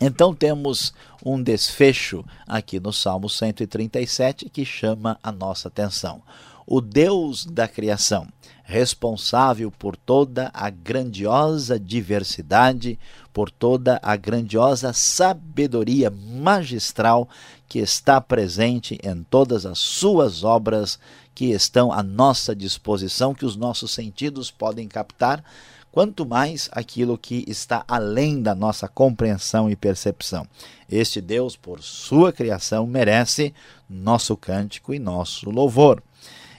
Então 0.00 0.34
temos 0.34 0.94
um 1.22 1.42
desfecho 1.42 2.24
aqui 2.46 2.80
no 2.80 2.90
Salmo 2.90 3.28
137 3.28 4.48
que 4.48 4.64
chama 4.64 5.18
a 5.22 5.30
nossa 5.30 5.68
atenção. 5.68 6.22
O 6.66 6.80
Deus 6.80 7.44
da 7.44 7.68
criação, 7.68 8.26
responsável 8.64 9.70
por 9.70 9.96
toda 9.96 10.50
a 10.54 10.70
grandiosa 10.70 11.78
diversidade, 11.78 12.98
por 13.32 13.50
toda 13.50 14.00
a 14.02 14.16
grandiosa 14.16 14.92
sabedoria 14.94 16.10
magistral 16.10 17.28
que 17.68 17.80
está 17.80 18.20
presente 18.20 18.98
em 19.02 19.22
todas 19.24 19.66
as 19.66 19.78
suas 19.78 20.44
obras 20.44 20.98
que 21.34 21.46
estão 21.46 21.92
à 21.92 22.02
nossa 22.02 22.54
disposição, 22.54 23.34
que 23.34 23.44
os 23.44 23.56
nossos 23.56 23.90
sentidos 23.90 24.50
podem 24.50 24.88
captar, 24.88 25.44
quanto 25.92 26.24
mais 26.24 26.68
aquilo 26.72 27.18
que 27.18 27.44
está 27.48 27.84
além 27.86 28.42
da 28.42 28.54
nossa 28.54 28.88
compreensão 28.88 29.68
e 29.68 29.76
percepção. 29.76 30.46
Este 30.88 31.20
Deus, 31.20 31.56
por 31.56 31.82
sua 31.82 32.32
criação, 32.32 32.86
merece 32.86 33.52
nosso 33.88 34.36
cântico 34.36 34.94
e 34.94 34.98
nosso 34.98 35.50
louvor. 35.50 36.02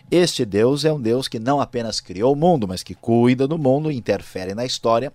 Este 0.09 0.43
Deus 0.43 0.83
é 0.83 0.91
um 0.91 0.99
Deus 0.99 1.29
que 1.29 1.39
não 1.39 1.61
apenas 1.61 2.01
criou 2.01 2.33
o 2.33 2.35
mundo, 2.35 2.67
mas 2.67 2.83
que 2.83 2.93
cuida 2.93 3.47
do 3.47 3.57
mundo, 3.57 3.89
interfere 3.89 4.53
na 4.53 4.65
história. 4.65 5.13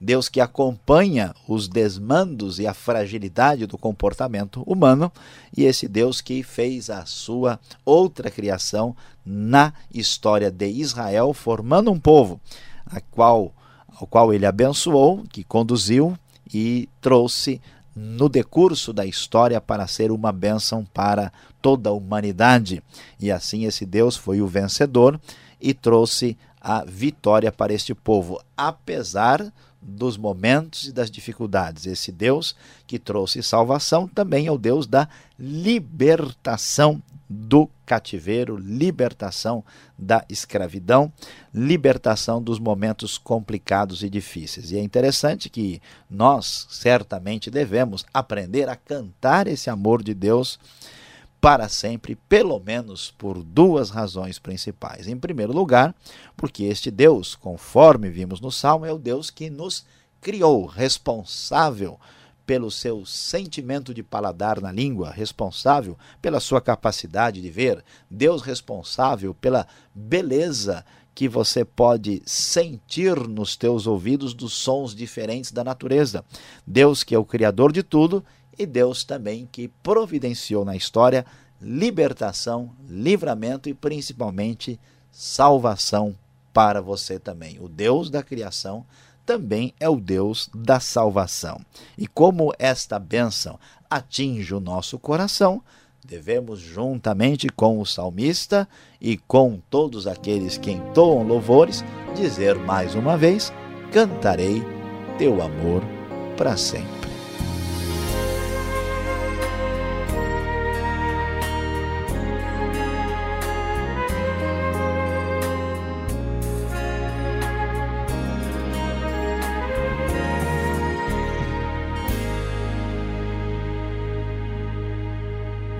Deus 0.00 0.28
que 0.28 0.40
acompanha 0.40 1.34
os 1.48 1.66
desmandos 1.66 2.60
e 2.60 2.66
a 2.66 2.74
fragilidade 2.74 3.66
do 3.66 3.78
comportamento 3.78 4.62
humano, 4.66 5.10
e 5.56 5.64
esse 5.64 5.88
Deus 5.88 6.20
que 6.20 6.42
fez 6.42 6.90
a 6.90 7.04
sua 7.06 7.58
outra 7.84 8.30
criação 8.30 8.94
na 9.24 9.72
história 9.92 10.50
de 10.50 10.68
Israel, 10.68 11.32
formando 11.32 11.90
um 11.90 11.98
povo 11.98 12.40
a 12.86 13.00
qual, 13.00 13.52
ao 14.00 14.06
qual 14.06 14.32
ele 14.32 14.46
abençoou, 14.46 15.24
que 15.30 15.44
conduziu 15.44 16.16
e 16.52 16.88
trouxe 17.00 17.60
no 17.94 18.28
decurso 18.28 18.92
da 18.92 19.06
história 19.06 19.60
para 19.60 19.86
ser 19.86 20.10
uma 20.10 20.30
bênção 20.30 20.84
para 20.84 21.32
toda 21.62 21.90
a 21.90 21.92
humanidade. 21.92 22.82
E 23.18 23.30
assim 23.30 23.64
esse 23.64 23.86
Deus 23.86 24.16
foi 24.16 24.40
o 24.40 24.46
vencedor 24.46 25.18
e 25.60 25.72
trouxe 25.72 26.36
a 26.60 26.84
vitória 26.84 27.50
para 27.50 27.72
este 27.72 27.94
povo, 27.94 28.40
apesar 28.56 29.52
dos 29.86 30.16
momentos 30.16 30.88
e 30.88 30.92
das 30.92 31.10
dificuldades. 31.10 31.86
Esse 31.86 32.10
Deus 32.10 32.56
que 32.86 32.98
trouxe 32.98 33.42
salvação 33.42 34.08
também 34.08 34.46
é 34.46 34.52
o 34.52 34.58
Deus 34.58 34.86
da 34.86 35.08
libertação 35.38 37.00
do 37.28 37.68
cativeiro, 37.84 38.56
libertação 38.56 39.64
da 39.98 40.24
escravidão, 40.28 41.12
libertação 41.52 42.42
dos 42.42 42.58
momentos 42.58 43.18
complicados 43.18 44.02
e 44.02 44.10
difíceis. 44.10 44.70
E 44.70 44.76
é 44.76 44.82
interessante 44.82 45.48
que 45.48 45.80
nós 46.08 46.66
certamente 46.70 47.50
devemos 47.50 48.04
aprender 48.12 48.68
a 48.68 48.76
cantar 48.76 49.46
esse 49.46 49.70
amor 49.70 50.02
de 50.02 50.14
Deus 50.14 50.58
para 51.46 51.68
sempre, 51.68 52.16
pelo 52.28 52.58
menos 52.58 53.14
por 53.16 53.40
duas 53.40 53.90
razões 53.90 54.36
principais. 54.36 55.06
Em 55.06 55.16
primeiro 55.16 55.52
lugar, 55.52 55.94
porque 56.36 56.64
este 56.64 56.90
Deus, 56.90 57.36
conforme 57.36 58.10
vimos 58.10 58.40
no 58.40 58.50
Salmo, 58.50 58.84
é 58.84 58.92
o 58.92 58.98
Deus 58.98 59.30
que 59.30 59.48
nos 59.48 59.86
criou, 60.20 60.66
responsável 60.66 62.00
pelo 62.44 62.68
seu 62.68 63.06
sentimento 63.06 63.94
de 63.94 64.02
paladar 64.02 64.60
na 64.60 64.72
língua, 64.72 65.12
responsável 65.12 65.96
pela 66.20 66.40
sua 66.40 66.60
capacidade 66.60 67.40
de 67.40 67.48
ver, 67.48 67.84
Deus 68.10 68.42
responsável 68.42 69.32
pela 69.32 69.68
beleza 69.94 70.84
que 71.14 71.28
você 71.28 71.64
pode 71.64 72.24
sentir 72.26 73.16
nos 73.28 73.54
teus 73.54 73.86
ouvidos 73.86 74.34
dos 74.34 74.52
sons 74.52 74.96
diferentes 74.96 75.52
da 75.52 75.62
natureza. 75.62 76.24
Deus 76.66 77.04
que 77.04 77.14
é 77.14 77.18
o 77.20 77.24
criador 77.24 77.70
de 77.70 77.84
tudo 77.84 78.24
e 78.58 78.66
Deus 78.66 79.04
também 79.04 79.48
que 79.50 79.68
providenciou 79.82 80.64
na 80.64 80.76
história 80.76 81.24
libertação, 81.60 82.70
livramento 82.88 83.68
e 83.68 83.74
principalmente 83.74 84.78
salvação 85.10 86.14
para 86.52 86.80
você 86.80 87.18
também. 87.18 87.58
O 87.60 87.68
Deus 87.68 88.10
da 88.10 88.22
criação 88.22 88.84
também 89.24 89.74
é 89.80 89.88
o 89.88 89.96
Deus 89.96 90.48
da 90.54 90.78
salvação. 90.78 91.60
E 91.98 92.06
como 92.06 92.52
esta 92.58 92.98
bênção 92.98 93.58
atinge 93.90 94.54
o 94.54 94.60
nosso 94.60 94.98
coração, 94.98 95.62
devemos, 96.04 96.60
juntamente 96.60 97.48
com 97.48 97.80
o 97.80 97.84
salmista 97.84 98.68
e 99.00 99.16
com 99.16 99.60
todos 99.68 100.06
aqueles 100.06 100.56
que 100.56 100.70
entoam 100.70 101.24
louvores, 101.24 101.84
dizer 102.14 102.54
mais 102.56 102.94
uma 102.94 103.16
vez: 103.16 103.52
Cantarei 103.92 104.62
teu 105.18 105.42
amor 105.42 105.82
para 106.36 106.56
sempre. 106.56 106.95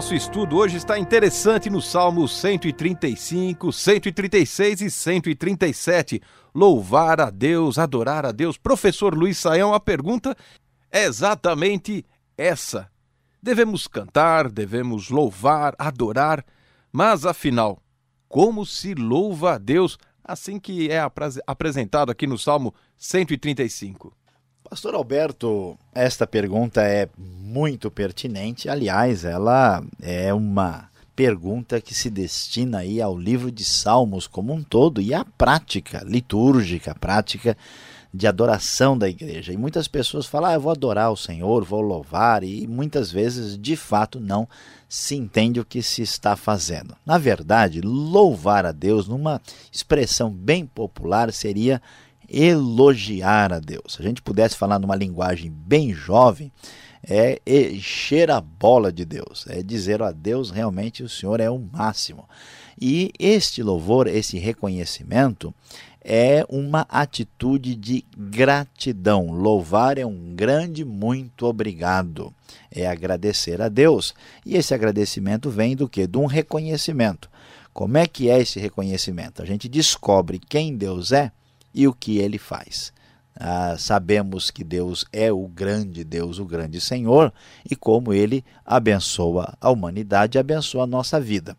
Nosso 0.00 0.14
estudo 0.14 0.56
hoje 0.56 0.78
está 0.78 0.98
interessante 0.98 1.68
no 1.68 1.82
Salmos 1.82 2.40
135, 2.40 3.70
136 3.70 4.80
e 4.80 4.90
137. 4.90 6.22
Louvar 6.54 7.20
a 7.20 7.28
Deus, 7.28 7.76
adorar 7.78 8.24
a 8.24 8.32
Deus. 8.32 8.56
Professor 8.56 9.14
Luiz 9.14 9.36
Saião, 9.36 9.74
a 9.74 9.78
pergunta 9.78 10.34
é 10.90 11.04
exatamente 11.04 12.02
essa. 12.34 12.90
Devemos 13.42 13.86
cantar, 13.86 14.48
devemos 14.48 15.10
louvar, 15.10 15.74
adorar, 15.78 16.46
mas 16.90 17.26
afinal, 17.26 17.78
como 18.26 18.64
se 18.64 18.94
louva 18.94 19.56
a 19.56 19.58
Deus, 19.58 19.98
assim 20.24 20.58
que 20.58 20.90
é 20.90 20.98
apresentado 21.46 22.10
aqui 22.10 22.26
no 22.26 22.38
Salmo 22.38 22.74
135. 22.96 24.16
Pastor 24.70 24.94
Alberto, 24.94 25.76
esta 25.92 26.28
pergunta 26.28 26.80
é 26.80 27.08
muito 27.18 27.90
pertinente. 27.90 28.68
Aliás, 28.68 29.24
ela 29.24 29.82
é 30.00 30.32
uma 30.32 30.88
pergunta 31.16 31.80
que 31.80 31.92
se 31.92 32.08
destina 32.08 32.78
aí 32.78 33.02
ao 33.02 33.18
livro 33.18 33.50
de 33.50 33.64
Salmos 33.64 34.28
como 34.28 34.52
um 34.52 34.62
todo 34.62 35.00
e 35.00 35.12
à 35.12 35.24
prática 35.24 36.04
litúrgica, 36.06 36.94
prática 36.94 37.56
de 38.14 38.28
adoração 38.28 38.96
da 38.96 39.08
igreja. 39.08 39.52
E 39.52 39.56
muitas 39.56 39.88
pessoas 39.88 40.26
falam, 40.26 40.50
ah, 40.50 40.54
eu 40.54 40.60
vou 40.60 40.70
adorar 40.70 41.10
o 41.10 41.16
Senhor, 41.16 41.64
vou 41.64 41.80
louvar, 41.80 42.44
e 42.44 42.64
muitas 42.68 43.10
vezes, 43.10 43.58
de 43.58 43.74
fato, 43.74 44.20
não 44.20 44.48
se 44.88 45.16
entende 45.16 45.58
o 45.58 45.64
que 45.64 45.82
se 45.82 46.02
está 46.02 46.36
fazendo. 46.36 46.96
Na 47.04 47.18
verdade, 47.18 47.80
louvar 47.80 48.64
a 48.64 48.70
Deus, 48.70 49.08
numa 49.08 49.42
expressão 49.72 50.30
bem 50.30 50.64
popular, 50.64 51.32
seria 51.32 51.82
elogiar 52.30 53.52
a 53.52 53.58
Deus. 53.58 53.94
Se 53.94 54.02
a 54.02 54.04
gente 54.04 54.22
pudesse 54.22 54.56
falar 54.56 54.78
numa 54.78 54.94
linguagem 54.94 55.50
bem 55.50 55.92
jovem, 55.92 56.52
é 57.02 57.40
encher 57.46 58.30
a 58.30 58.40
bola 58.40 58.92
de 58.92 59.04
Deus, 59.04 59.46
é 59.48 59.62
dizer 59.62 60.02
a 60.02 60.12
Deus 60.12 60.50
realmente 60.50 61.02
o 61.02 61.08
Senhor 61.08 61.40
é 61.40 61.50
o 61.50 61.58
máximo. 61.58 62.28
E 62.80 63.12
este 63.18 63.62
louvor, 63.62 64.06
esse 64.06 64.38
reconhecimento, 64.38 65.52
é 66.02 66.44
uma 66.48 66.86
atitude 66.88 67.74
de 67.74 68.04
gratidão. 68.16 69.30
Louvar 69.30 69.98
é 69.98 70.06
um 70.06 70.34
grande 70.34 70.84
muito 70.84 71.46
obrigado. 71.46 72.32
É 72.70 72.86
agradecer 72.86 73.60
a 73.60 73.68
Deus. 73.68 74.14
E 74.46 74.56
esse 74.56 74.72
agradecimento 74.72 75.50
vem 75.50 75.76
do 75.76 75.88
que? 75.88 76.06
De 76.06 76.16
um 76.16 76.26
reconhecimento. 76.26 77.28
Como 77.72 77.98
é 77.98 78.06
que 78.06 78.30
é 78.30 78.40
esse 78.40 78.58
reconhecimento? 78.58 79.42
A 79.42 79.44
gente 79.44 79.68
descobre 79.68 80.38
quem 80.38 80.74
Deus 80.74 81.12
é 81.12 81.30
e 81.74 81.86
o 81.86 81.92
que 81.92 82.18
ele 82.18 82.38
faz. 82.38 82.92
Ah, 83.34 83.76
sabemos 83.78 84.50
que 84.50 84.62
Deus 84.62 85.04
é 85.12 85.32
o 85.32 85.46
grande 85.48 86.04
Deus, 86.04 86.38
o 86.38 86.44
grande 86.44 86.80
Senhor, 86.80 87.32
e 87.68 87.74
como 87.74 88.12
ele 88.12 88.44
abençoa 88.66 89.56
a 89.60 89.70
humanidade, 89.70 90.38
abençoa 90.38 90.84
a 90.84 90.86
nossa 90.86 91.20
vida. 91.20 91.56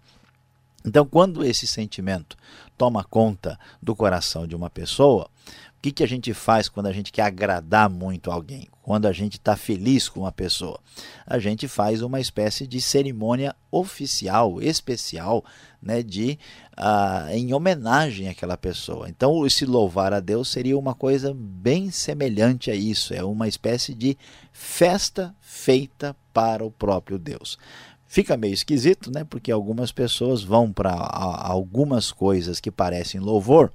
Então, 0.85 1.05
quando 1.05 1.43
esse 1.45 1.65
sentimento 1.65 2.37
toma 2.77 3.03
conta 3.03 3.59
do 3.81 3.95
coração 3.95 4.47
de 4.47 4.55
uma 4.55 4.69
pessoa, 4.69 5.29
o 5.77 5.81
que, 5.81 5.91
que 5.91 6.03
a 6.03 6.07
gente 6.07 6.33
faz 6.33 6.69
quando 6.69 6.85
a 6.85 6.93
gente 6.93 7.11
quer 7.11 7.23
agradar 7.23 7.89
muito 7.89 8.29
alguém? 8.29 8.67
Quando 8.83 9.07
a 9.07 9.11
gente 9.11 9.33
está 9.37 9.55
feliz 9.55 10.07
com 10.07 10.19
uma 10.19 10.31
pessoa? 10.31 10.79
A 11.25 11.39
gente 11.39 11.67
faz 11.67 12.03
uma 12.03 12.19
espécie 12.19 12.67
de 12.67 12.79
cerimônia 12.79 13.55
oficial, 13.71 14.61
especial, 14.61 15.43
né, 15.81 16.03
de 16.03 16.37
uh, 16.77 17.29
em 17.31 17.53
homenagem 17.53 18.27
àquela 18.27 18.55
pessoa. 18.55 19.09
Então, 19.09 19.45
esse 19.45 19.65
louvar 19.65 20.13
a 20.13 20.19
Deus 20.19 20.49
seria 20.49 20.77
uma 20.77 20.93
coisa 20.93 21.33
bem 21.35 21.89
semelhante 21.89 22.69
a 22.69 22.75
isso. 22.75 23.13
É 23.13 23.23
uma 23.23 23.47
espécie 23.47 23.93
de 23.93 24.17
festa 24.51 25.35
feita 25.39 26.15
para 26.33 26.63
o 26.63 26.71
próprio 26.71 27.17
Deus. 27.17 27.57
Fica 28.05 28.37
meio 28.37 28.53
esquisito, 28.53 29.09
né? 29.09 29.23
Porque 29.23 29.51
algumas 29.51 29.91
pessoas 29.91 30.43
vão 30.43 30.71
para 30.71 30.91
algumas 30.93 32.11
coisas 32.11 32.59
que 32.59 32.69
parecem 32.69 33.21
louvor 33.21 33.71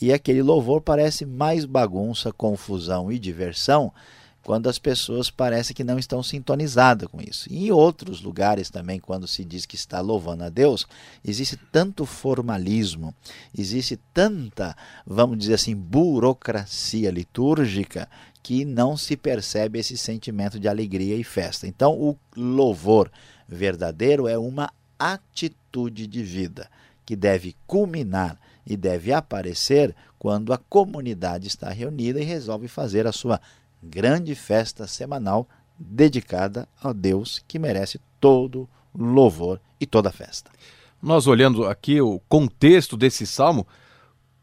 e 0.00 0.12
aquele 0.12 0.42
louvor 0.42 0.80
parece 0.80 1.24
mais 1.24 1.64
bagunça, 1.64 2.32
confusão 2.32 3.10
e 3.10 3.18
diversão 3.18 3.92
quando 4.42 4.68
as 4.68 4.78
pessoas 4.78 5.30
parecem 5.30 5.74
que 5.74 5.84
não 5.84 5.98
estão 5.98 6.22
sintonizadas 6.22 7.08
com 7.08 7.20
isso. 7.20 7.46
E 7.50 7.66
em 7.66 7.70
outros 7.70 8.22
lugares 8.22 8.70
também, 8.70 8.98
quando 8.98 9.26
se 9.26 9.44
diz 9.44 9.66
que 9.66 9.76
está 9.76 10.00
louvando 10.00 10.44
a 10.44 10.48
Deus, 10.48 10.86
existe 11.24 11.56
tanto 11.70 12.06
formalismo, 12.06 13.14
existe 13.56 13.98
tanta, 14.14 14.76
vamos 15.06 15.38
dizer 15.38 15.54
assim, 15.54 15.74
burocracia 15.74 17.10
litúrgica 17.10 18.08
que 18.42 18.64
não 18.64 18.96
se 18.96 19.16
percebe 19.16 19.78
esse 19.78 19.98
sentimento 19.98 20.58
de 20.58 20.68
alegria 20.68 21.16
e 21.16 21.24
festa. 21.24 21.66
Então, 21.66 21.92
o 21.92 22.16
louvor 22.34 23.10
verdadeiro 23.46 24.26
é 24.26 24.38
uma 24.38 24.72
atitude 24.98 26.06
de 26.06 26.22
vida 26.22 26.70
que 27.04 27.14
deve 27.14 27.54
culminar 27.66 28.38
e 28.66 28.76
deve 28.76 29.12
aparecer 29.12 29.94
quando 30.18 30.52
a 30.52 30.58
comunidade 30.58 31.46
está 31.46 31.70
reunida 31.70 32.20
e 32.20 32.24
resolve 32.24 32.68
fazer 32.68 33.06
a 33.06 33.12
sua 33.12 33.40
grande 33.82 34.34
festa 34.34 34.86
semanal 34.86 35.48
dedicada 35.78 36.68
a 36.82 36.92
Deus 36.92 37.42
que 37.46 37.58
merece 37.58 38.00
todo 38.20 38.68
louvor 38.94 39.60
e 39.80 39.86
toda 39.86 40.10
festa. 40.10 40.50
Nós 41.00 41.26
olhando 41.26 41.66
aqui 41.66 42.00
o 42.00 42.20
contexto 42.28 42.96
desse 42.96 43.26
salmo, 43.26 43.66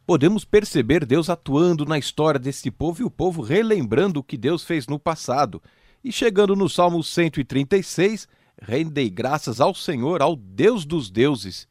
podemos 0.05 0.45
perceber 0.45 1.05
Deus 1.05 1.29
atuando 1.29 1.85
na 1.85 1.97
história 1.97 2.39
desse 2.39 2.71
povo 2.71 3.01
e 3.01 3.05
o 3.05 3.11
povo 3.11 3.41
relembrando 3.41 4.19
o 4.19 4.23
que 4.23 4.37
Deus 4.37 4.63
fez 4.63 4.87
no 4.87 4.97
passado. 4.97 5.61
E 6.03 6.11
chegando 6.11 6.55
no 6.55 6.69
Salmo 6.69 7.03
136, 7.03 8.27
rendei 8.61 9.09
graças 9.09 9.59
ao 9.59 9.73
Senhor, 9.73 10.21
ao 10.21 10.35
Deus 10.35 10.85
dos 10.85 11.09
deuses. 11.09 11.67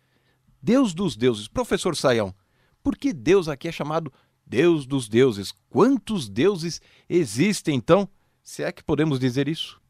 Deus 0.60 0.92
dos 0.92 1.16
deuses. 1.16 1.48
Professor 1.48 1.96
Saião, 1.96 2.34
por 2.82 2.96
que 2.96 3.12
Deus 3.12 3.48
aqui 3.48 3.68
é 3.68 3.72
chamado 3.72 4.12
Deus 4.46 4.86
dos 4.86 5.08
deuses? 5.08 5.52
Quantos 5.70 6.28
deuses 6.28 6.80
existem 7.08 7.76
então? 7.76 8.08
Se 8.42 8.62
é 8.62 8.70
que 8.70 8.82
podemos 8.82 9.18
dizer 9.18 9.48
isso? 9.48 9.80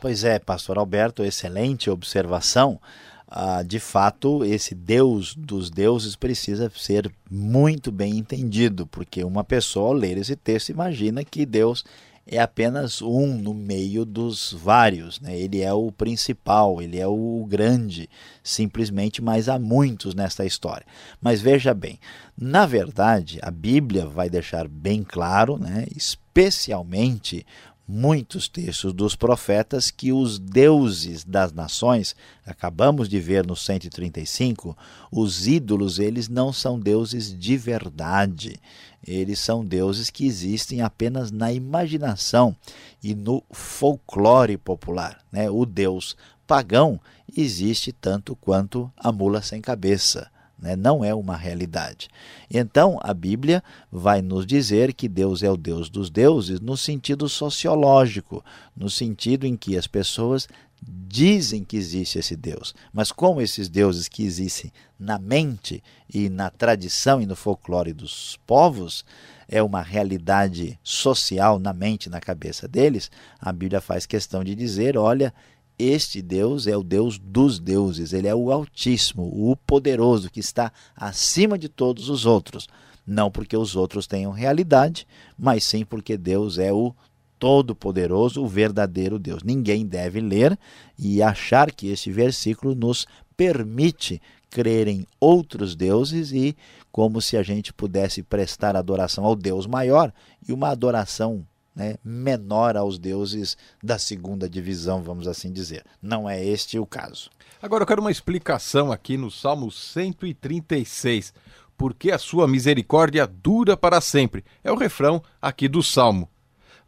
Pois 0.00 0.24
é, 0.24 0.38
pastor 0.38 0.78
Alberto, 0.78 1.22
excelente 1.22 1.90
observação. 1.90 2.80
Ah, 3.28 3.62
de 3.62 3.78
fato, 3.78 4.44
esse 4.44 4.74
Deus 4.74 5.34
dos 5.36 5.70
deuses 5.70 6.16
precisa 6.16 6.70
ser 6.74 7.12
muito 7.30 7.92
bem 7.92 8.16
entendido, 8.18 8.86
porque 8.86 9.22
uma 9.22 9.44
pessoa 9.44 9.96
ler 9.96 10.18
esse 10.18 10.34
texto 10.34 10.70
imagina 10.70 11.24
que 11.24 11.46
Deus 11.46 11.84
é 12.26 12.38
apenas 12.38 13.02
um 13.02 13.36
no 13.36 13.52
meio 13.52 14.04
dos 14.04 14.52
vários. 14.52 15.20
Né? 15.20 15.38
Ele 15.38 15.60
é 15.60 15.72
o 15.72 15.90
principal, 15.90 16.80
ele 16.80 16.98
é 16.98 17.06
o 17.06 17.44
grande, 17.48 18.08
simplesmente, 18.42 19.22
mas 19.22 19.48
há 19.48 19.58
muitos 19.58 20.14
nesta 20.14 20.44
história. 20.44 20.86
Mas 21.20 21.40
veja 21.40 21.74
bem, 21.74 21.98
na 22.36 22.66
verdade, 22.66 23.38
a 23.42 23.50
Bíblia 23.50 24.06
vai 24.06 24.30
deixar 24.30 24.68
bem 24.68 25.02
claro, 25.02 25.58
né, 25.58 25.86
especialmente 25.94 27.44
muitos 27.90 28.48
textos 28.48 28.92
dos 28.92 29.16
profetas 29.16 29.90
que 29.90 30.12
os 30.12 30.38
deuses 30.38 31.24
das 31.24 31.52
nações, 31.52 32.14
acabamos 32.46 33.08
de 33.08 33.18
ver 33.18 33.44
no 33.44 33.56
135, 33.56 34.78
os 35.10 35.48
ídolos, 35.48 35.98
eles 35.98 36.28
não 36.28 36.52
são 36.52 36.78
deuses 36.78 37.36
de 37.36 37.56
verdade. 37.56 38.60
Eles 39.06 39.38
são 39.38 39.64
deuses 39.64 40.10
que 40.10 40.26
existem 40.26 40.82
apenas 40.82 41.30
na 41.30 41.52
imaginação 41.52 42.54
e 43.02 43.14
no 43.14 43.42
folclore 43.50 44.56
popular. 44.56 45.20
Né? 45.32 45.50
O 45.50 45.64
deus 45.64 46.16
pagão 46.46 47.00
existe 47.36 47.92
tanto 47.92 48.36
quanto 48.36 48.90
a 48.96 49.10
mula 49.10 49.40
sem 49.40 49.60
cabeça 49.60 50.30
né? 50.60 50.76
não 50.76 51.04
é 51.04 51.14
uma 51.14 51.36
realidade. 51.36 52.08
Então, 52.50 52.98
a 53.02 53.14
Bíblia 53.14 53.62
vai 53.90 54.20
nos 54.20 54.46
dizer 54.46 54.92
que 54.92 55.08
Deus 55.08 55.42
é 55.42 55.50
o 55.50 55.56
Deus 55.56 55.88
dos 55.88 56.10
deuses 56.10 56.60
no 56.60 56.76
sentido 56.76 57.28
sociológico, 57.28 58.44
no 58.76 58.90
sentido 58.90 59.46
em 59.46 59.56
que 59.56 59.76
as 59.76 59.86
pessoas 59.86 60.46
dizem 60.82 61.64
que 61.64 61.76
existe 61.76 62.18
esse 62.18 62.36
Deus, 62.36 62.74
mas 62.92 63.12
como 63.12 63.40
esses 63.40 63.68
deuses 63.68 64.08
que 64.08 64.22
existem 64.22 64.72
na 64.98 65.18
mente 65.18 65.82
e 66.12 66.28
na 66.28 66.50
tradição 66.50 67.20
e 67.20 67.26
no 67.26 67.36
folclore 67.36 67.92
dos 67.92 68.38
povos 68.46 69.04
é 69.48 69.62
uma 69.62 69.82
realidade 69.82 70.78
social 70.82 71.58
na 71.58 71.72
mente, 71.72 72.08
na 72.08 72.20
cabeça 72.20 72.68
deles, 72.68 73.10
a 73.40 73.52
Bíblia 73.52 73.80
faz 73.80 74.06
questão 74.06 74.44
de 74.44 74.54
dizer, 74.54 74.96
olha, 74.96 75.34
este 75.76 76.22
Deus 76.22 76.66
é 76.66 76.76
o 76.76 76.82
Deus 76.82 77.18
dos 77.18 77.58
deuses, 77.58 78.12
ele 78.12 78.28
é 78.28 78.34
o 78.34 78.52
Altíssimo, 78.52 79.24
o 79.24 79.56
Poderoso, 79.56 80.30
que 80.30 80.38
está 80.38 80.70
acima 80.94 81.58
de 81.58 81.68
todos 81.68 82.08
os 82.08 82.26
outros. 82.26 82.68
Não 83.06 83.30
porque 83.30 83.56
os 83.56 83.74
outros 83.74 84.06
tenham 84.06 84.30
realidade, 84.30 85.06
mas 85.38 85.64
sim 85.64 85.84
porque 85.84 86.16
Deus 86.16 86.58
é 86.58 86.72
o 86.72 86.94
Todo-Poderoso, 87.40 88.44
o 88.44 88.46
verdadeiro 88.46 89.18
Deus. 89.18 89.42
Ninguém 89.42 89.86
deve 89.86 90.20
ler 90.20 90.56
e 90.98 91.22
achar 91.22 91.72
que 91.72 91.88
este 91.88 92.12
versículo 92.12 92.74
nos 92.74 93.06
permite 93.34 94.20
crer 94.50 94.86
em 94.86 95.06
outros 95.18 95.74
deuses 95.74 96.32
e 96.32 96.54
como 96.92 97.22
se 97.22 97.36
a 97.38 97.42
gente 97.42 97.72
pudesse 97.72 98.22
prestar 98.22 98.76
adoração 98.76 99.24
ao 99.24 99.34
Deus 99.34 99.66
maior 99.66 100.12
e 100.46 100.52
uma 100.52 100.68
adoração 100.68 101.46
né, 101.74 101.96
menor 102.04 102.76
aos 102.76 102.98
deuses 102.98 103.56
da 103.82 103.98
segunda 103.98 104.48
divisão, 104.48 105.02
vamos 105.02 105.26
assim 105.26 105.50
dizer. 105.50 105.84
Não 106.02 106.28
é 106.28 106.44
este 106.44 106.78
o 106.78 106.84
caso. 106.84 107.30
Agora 107.62 107.84
eu 107.84 107.86
quero 107.86 108.02
uma 108.02 108.10
explicação 108.10 108.92
aqui 108.92 109.16
no 109.16 109.30
Salmo 109.30 109.70
136. 109.70 111.32
Porque 111.74 112.10
a 112.10 112.18
sua 112.18 112.46
misericórdia 112.46 113.26
dura 113.26 113.74
para 113.74 114.02
sempre. 114.02 114.44
É 114.62 114.70
o 114.70 114.76
refrão 114.76 115.22
aqui 115.40 115.66
do 115.66 115.82
Salmo. 115.82 116.28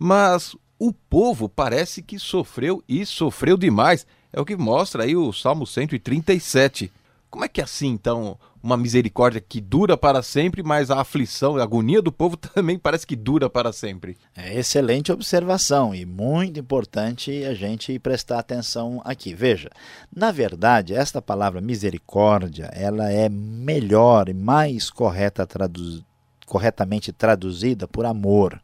Mas 0.03 0.57
o 0.81 0.93
povo 0.93 1.49
parece 1.49 2.03
que 2.03 2.19
sofreu 2.19 2.83
e 2.88 3.07
sofreu 3.07 3.57
demais. 3.57 4.05
É 4.33 4.41
o 4.41 4.45
que 4.45 4.57
mostra 4.57 5.05
aí 5.05 5.15
o 5.15 5.33
Salmo 5.33 5.65
137. 5.65 6.91
Como 7.31 7.45
é 7.45 7.49
que 7.49 7.61
é 7.61 7.65
assim, 7.65 7.87
então, 7.87 8.37
uma 8.61 8.77
misericórdia 8.77 9.41
que 9.41 9.61
dura 9.61 9.97
para 9.97 10.21
sempre, 10.21 10.61
mas 10.61 10.91
a 10.91 11.01
aflição, 11.01 11.57
a 11.57 11.62
agonia 11.62 12.03
do 12.03 12.11
povo 12.11 12.35
também 12.53 12.81
parece 12.81 13.07
que 13.07 13.15
dura 13.15 13.49
para 13.49 13.73
sempre. 13.73 14.19
É 14.37 14.59
excelente 14.59 15.12
observação 15.12 15.95
e 15.95 16.05
muito 16.05 16.59
importante 16.59 17.45
a 17.45 17.55
gente 17.55 17.97
prestar 18.01 18.41
atenção 18.41 19.01
aqui. 19.05 19.33
Veja, 19.33 19.71
na 20.12 20.33
verdade, 20.33 20.95
esta 20.95 21.23
palavra 21.23 21.61
misericórdia, 21.61 22.65
ela 22.75 23.09
é 23.09 23.29
melhor 23.29 24.29
e 24.29 24.35
mais 24.35 24.91
correta 24.91 25.47
tradu 25.47 26.05
corretamente 26.45 27.12
traduzida 27.12 27.87
por 27.87 28.05
amor. 28.05 28.61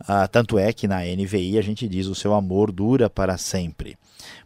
Ah, 0.00 0.26
tanto 0.26 0.58
é 0.58 0.72
que 0.72 0.88
na 0.88 1.00
NVI 1.00 1.58
a 1.58 1.62
gente 1.62 1.88
diz 1.88 2.06
o 2.06 2.14
seu 2.14 2.34
amor 2.34 2.72
dura 2.72 3.08
para 3.08 3.38
sempre. 3.38 3.96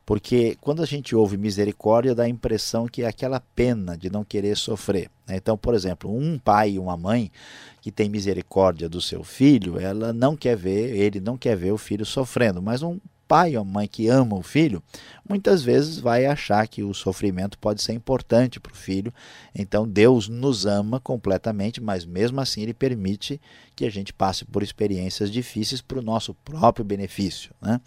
Porque 0.05 0.57
quando 0.61 0.83
a 0.83 0.87
gente 0.87 1.15
ouve 1.15 1.37
misericórdia, 1.37 2.15
dá 2.15 2.25
a 2.25 2.29
impressão 2.29 2.87
que 2.87 3.03
é 3.03 3.07
aquela 3.07 3.41
pena 3.41 3.97
de 3.97 4.11
não 4.11 4.25
querer 4.25 4.57
sofrer. 4.57 5.11
Né? 5.27 5.37
Então, 5.37 5.57
por 5.57 5.75
exemplo, 5.75 6.11
um 6.11 6.39
pai 6.39 6.73
e 6.73 6.79
uma 6.79 6.97
mãe 6.97 7.31
que 7.81 7.93
tem 7.93 8.09
misericórdia 8.09 8.89
do 8.89 9.01
seu 9.01 9.23
filho, 9.23 9.79
ela 9.79 10.13
não 10.13 10.37
quer 10.37 10.57
ver, 10.57 10.97
ele 10.97 11.21
não 11.21 11.37
quer 11.37 11.57
ver 11.57 11.73
o 11.73 11.79
filho 11.79 12.07
sofrendo, 12.07 12.63
mas 12.63 12.83
um 12.83 12.99
pai 13.29 13.57
ou 13.57 13.65
mãe 13.65 13.87
que 13.87 14.09
ama 14.09 14.35
o 14.35 14.43
filho, 14.43 14.83
muitas 15.29 15.63
vezes 15.63 15.99
vai 15.99 16.25
achar 16.25 16.67
que 16.67 16.83
o 16.83 16.95
sofrimento 16.95 17.59
pode 17.59 17.83
ser 17.83 17.93
importante 17.93 18.59
para 18.59 18.73
o 18.73 18.77
filho. 18.77 19.13
Então 19.55 19.87
Deus 19.87 20.29
nos 20.29 20.65
ama 20.65 20.99
completamente, 20.99 21.81
mas 21.81 22.07
mesmo 22.07 22.41
assim 22.41 22.63
Ele 22.63 22.73
permite 22.73 23.39
que 23.77 23.85
a 23.85 23.91
gente 23.91 24.13
passe 24.13 24.45
por 24.45 24.63
experiências 24.63 25.31
difíceis 25.31 25.83
para 25.83 25.99
o 25.99 26.03
nosso 26.03 26.33
próprio 26.35 26.85
benefício. 26.85 27.53
Né? 27.61 27.81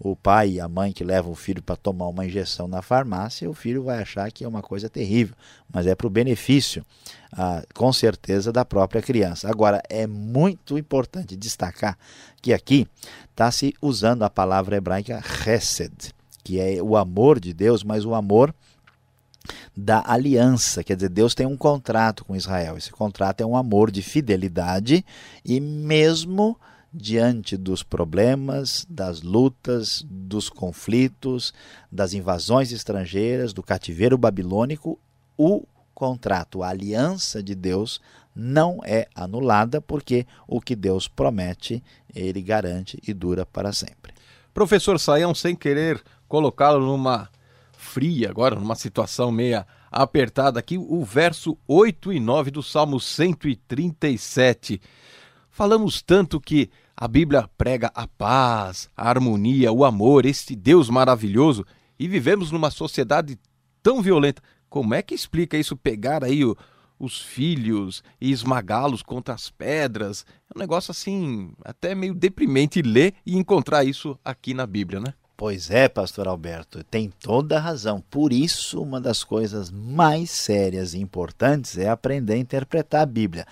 O 0.00 0.16
pai 0.16 0.52
e 0.52 0.60
a 0.60 0.66
mãe 0.66 0.92
que 0.92 1.04
levam 1.04 1.30
o 1.30 1.36
filho 1.36 1.62
para 1.62 1.76
tomar 1.76 2.08
uma 2.08 2.24
injeção 2.24 2.66
na 2.66 2.80
farmácia, 2.80 3.48
o 3.48 3.54
filho 3.54 3.84
vai 3.84 4.00
achar 4.00 4.32
que 4.32 4.42
é 4.42 4.48
uma 4.48 4.62
coisa 4.62 4.88
terrível, 4.88 5.36
mas 5.72 5.86
é 5.86 5.94
para 5.94 6.06
o 6.06 6.10
benefício, 6.10 6.84
ah, 7.32 7.62
com 7.74 7.92
certeza, 7.92 8.52
da 8.52 8.64
própria 8.64 9.02
criança. 9.02 9.48
Agora, 9.48 9.82
é 9.88 10.06
muito 10.06 10.78
importante 10.78 11.36
destacar 11.36 11.98
que 12.40 12.52
aqui 12.52 12.86
está 13.30 13.50
se 13.50 13.74
usando 13.82 14.22
a 14.22 14.30
palavra 14.30 14.76
hebraica 14.76 15.20
chesed, 15.22 16.14
que 16.42 16.58
é 16.58 16.82
o 16.82 16.96
amor 16.96 17.38
de 17.38 17.52
Deus, 17.52 17.84
mas 17.84 18.04
o 18.04 18.14
amor 18.14 18.54
da 19.76 20.02
aliança, 20.06 20.82
quer 20.82 20.96
dizer, 20.96 21.08
Deus 21.08 21.34
tem 21.34 21.46
um 21.46 21.56
contrato 21.56 22.24
com 22.24 22.34
Israel. 22.34 22.76
Esse 22.76 22.90
contrato 22.90 23.40
é 23.40 23.46
um 23.46 23.56
amor 23.56 23.90
de 23.90 24.02
fidelidade 24.02 25.04
e 25.44 25.60
mesmo 25.60 26.58
diante 26.92 27.56
dos 27.56 27.82
problemas, 27.82 28.86
das 28.88 29.22
lutas, 29.22 30.04
dos 30.08 30.48
conflitos, 30.48 31.52
das 31.92 32.14
invasões 32.14 32.72
estrangeiras, 32.72 33.52
do 33.52 33.62
cativeiro 33.62 34.16
babilônico, 34.16 34.98
o 35.36 35.64
contrato, 35.98 36.62
a 36.62 36.68
aliança 36.68 37.42
de 37.42 37.56
Deus 37.56 38.00
não 38.32 38.78
é 38.84 39.08
anulada, 39.16 39.80
porque 39.80 40.28
o 40.46 40.60
que 40.60 40.76
Deus 40.76 41.08
promete, 41.08 41.82
ele 42.14 42.40
garante 42.40 43.02
e 43.04 43.12
dura 43.12 43.44
para 43.44 43.72
sempre. 43.72 44.14
Professor 44.54 45.00
Saião, 45.00 45.34
sem 45.34 45.56
querer 45.56 46.00
colocá-lo 46.28 46.86
numa 46.86 47.28
fria 47.72 48.30
agora, 48.30 48.54
numa 48.54 48.76
situação 48.76 49.32
meia 49.32 49.66
apertada 49.90 50.60
aqui, 50.60 50.78
o 50.78 51.04
verso 51.04 51.58
8 51.66 52.12
e 52.12 52.20
9 52.20 52.52
do 52.52 52.62
Salmo 52.62 53.00
137. 53.00 54.80
Falamos 55.50 56.00
tanto 56.00 56.40
que 56.40 56.70
a 56.96 57.08
Bíblia 57.08 57.50
prega 57.58 57.90
a 57.92 58.06
paz, 58.06 58.88
a 58.96 59.08
harmonia, 59.08 59.72
o 59.72 59.84
amor, 59.84 60.24
este 60.24 60.54
Deus 60.54 60.88
maravilhoso, 60.88 61.66
e 61.98 62.06
vivemos 62.06 62.52
numa 62.52 62.70
sociedade 62.70 63.36
tão 63.82 64.00
violenta. 64.00 64.40
Como 64.68 64.94
é 64.94 65.02
que 65.02 65.14
explica 65.14 65.56
isso 65.56 65.76
pegar 65.76 66.22
aí 66.24 66.44
o, 66.44 66.56
os 66.98 67.20
filhos 67.20 68.02
e 68.20 68.32
esmagá-los 68.32 69.02
contra 69.02 69.34
as 69.34 69.50
pedras. 69.50 70.26
É 70.50 70.58
um 70.58 70.60
negócio 70.60 70.90
assim, 70.90 71.52
até 71.64 71.94
meio 71.94 72.14
deprimente 72.14 72.82
ler 72.82 73.14
e 73.24 73.36
encontrar 73.36 73.84
isso 73.84 74.18
aqui 74.24 74.52
na 74.52 74.66
Bíblia, 74.66 75.00
né? 75.00 75.14
Pois 75.36 75.70
é, 75.70 75.88
pastor 75.88 76.26
Alberto, 76.26 76.82
tem 76.82 77.12
toda 77.20 77.56
a 77.56 77.60
razão. 77.60 78.02
Por 78.10 78.32
isso, 78.32 78.82
uma 78.82 79.00
das 79.00 79.22
coisas 79.22 79.70
mais 79.70 80.30
sérias 80.32 80.94
e 80.94 80.98
importantes 80.98 81.78
é 81.78 81.88
aprender 81.88 82.32
a 82.34 82.38
interpretar 82.38 83.02
a 83.02 83.06
Bíblia. 83.06 83.46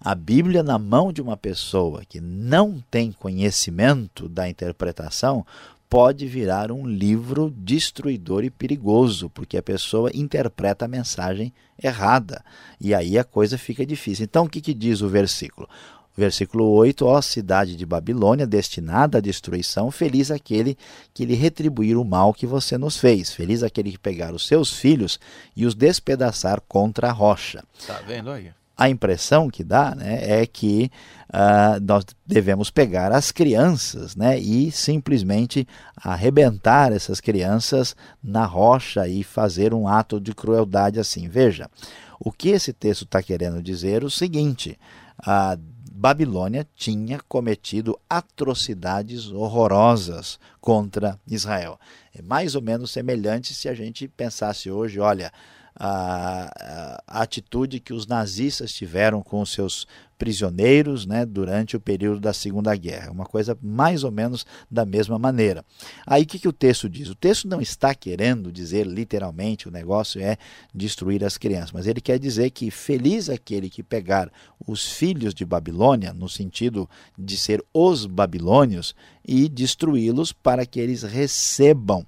A 0.00 0.14
Bíblia 0.14 0.62
na 0.62 0.78
mão 0.78 1.12
de 1.12 1.20
uma 1.20 1.36
pessoa 1.36 2.04
que 2.08 2.20
não 2.20 2.80
tem 2.88 3.10
conhecimento 3.10 4.28
da 4.28 4.48
interpretação 4.48 5.44
pode 5.92 6.26
virar 6.26 6.72
um 6.72 6.86
livro 6.86 7.52
destruidor 7.54 8.44
e 8.44 8.50
perigoso, 8.50 9.28
porque 9.28 9.58
a 9.58 9.62
pessoa 9.62 10.10
interpreta 10.14 10.86
a 10.86 10.88
mensagem 10.88 11.52
errada. 11.82 12.42
E 12.80 12.94
aí 12.94 13.18
a 13.18 13.24
coisa 13.24 13.58
fica 13.58 13.84
difícil. 13.84 14.24
Então, 14.24 14.46
o 14.46 14.48
que, 14.48 14.62
que 14.62 14.72
diz 14.72 15.02
o 15.02 15.08
versículo? 15.10 15.68
Versículo 16.16 16.66
8: 16.70 17.04
Ó 17.04 17.20
cidade 17.20 17.76
de 17.76 17.84
Babilônia, 17.84 18.46
destinada 18.46 19.18
à 19.18 19.20
destruição, 19.20 19.90
feliz 19.90 20.30
aquele 20.30 20.78
que 21.12 21.26
lhe 21.26 21.34
retribuir 21.34 21.98
o 21.98 22.04
mal 22.06 22.32
que 22.32 22.46
você 22.46 22.78
nos 22.78 22.96
fez. 22.96 23.30
Feliz 23.30 23.62
aquele 23.62 23.92
que 23.92 23.98
pegar 23.98 24.32
os 24.32 24.46
seus 24.46 24.72
filhos 24.72 25.20
e 25.54 25.66
os 25.66 25.74
despedaçar 25.74 26.62
contra 26.66 27.10
a 27.10 27.12
rocha. 27.12 27.62
Está 27.78 28.00
vendo 28.00 28.30
aí? 28.30 28.50
A 28.82 28.88
impressão 28.88 29.48
que 29.48 29.62
dá 29.62 29.94
né, 29.94 30.40
é 30.40 30.44
que 30.44 30.90
uh, 31.28 31.80
nós 31.80 32.04
devemos 32.26 32.68
pegar 32.68 33.12
as 33.12 33.30
crianças 33.30 34.16
né, 34.16 34.36
e 34.36 34.72
simplesmente 34.72 35.68
arrebentar 35.96 36.92
essas 36.92 37.20
crianças 37.20 37.94
na 38.20 38.44
rocha 38.44 39.06
e 39.06 39.22
fazer 39.22 39.72
um 39.72 39.86
ato 39.86 40.20
de 40.20 40.34
crueldade 40.34 40.98
assim. 40.98 41.28
Veja, 41.28 41.70
o 42.18 42.32
que 42.32 42.48
esse 42.48 42.72
texto 42.72 43.04
está 43.04 43.22
querendo 43.22 43.62
dizer 43.62 44.02
é 44.02 44.06
o 44.06 44.10
seguinte: 44.10 44.76
a 45.16 45.56
Babilônia 45.92 46.66
tinha 46.74 47.20
cometido 47.28 47.96
atrocidades 48.10 49.30
horrorosas 49.30 50.40
contra 50.60 51.16
Israel. 51.24 51.78
É 52.12 52.20
mais 52.20 52.56
ou 52.56 52.62
menos 52.62 52.90
semelhante 52.90 53.54
se 53.54 53.68
a 53.68 53.74
gente 53.74 54.08
pensasse 54.08 54.68
hoje, 54.68 54.98
olha, 54.98 55.32
a, 55.74 57.00
a, 57.06 57.22
atitude 57.22 57.80
que 57.80 57.92
os 57.92 58.06
nazistas 58.06 58.72
tiveram 58.72 59.22
com 59.22 59.40
os 59.40 59.52
seus 59.52 59.86
prisioneiros 60.22 61.04
né, 61.04 61.26
durante 61.26 61.76
o 61.76 61.80
período 61.80 62.20
da 62.20 62.32
Segunda 62.32 62.76
Guerra. 62.76 63.10
Uma 63.10 63.26
coisa 63.26 63.58
mais 63.60 64.04
ou 64.04 64.12
menos 64.12 64.46
da 64.70 64.86
mesma 64.86 65.18
maneira. 65.18 65.64
Aí 66.06 66.22
o 66.22 66.26
que, 66.26 66.38
que 66.38 66.46
o 66.46 66.52
texto 66.52 66.88
diz? 66.88 67.08
O 67.08 67.14
texto 67.16 67.48
não 67.48 67.60
está 67.60 67.92
querendo 67.92 68.52
dizer 68.52 68.86
literalmente 68.86 69.66
o 69.66 69.72
negócio 69.72 70.20
é 70.20 70.36
destruir 70.72 71.24
as 71.24 71.36
crianças, 71.36 71.72
mas 71.72 71.88
ele 71.88 72.00
quer 72.00 72.20
dizer 72.20 72.50
que 72.50 72.70
feliz 72.70 73.28
aquele 73.28 73.68
que 73.68 73.82
pegar 73.82 74.30
os 74.64 74.92
filhos 74.92 75.34
de 75.34 75.44
Babilônia, 75.44 76.12
no 76.12 76.28
sentido 76.28 76.88
de 77.18 77.36
ser 77.36 77.60
os 77.74 78.06
babilônios, 78.06 78.94
e 79.26 79.48
destruí-los 79.48 80.32
para 80.32 80.64
que 80.64 80.78
eles 80.78 81.02
recebam 81.02 82.06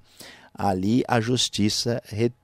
ali 0.57 1.03
a 1.07 1.19
justiça 1.19 2.01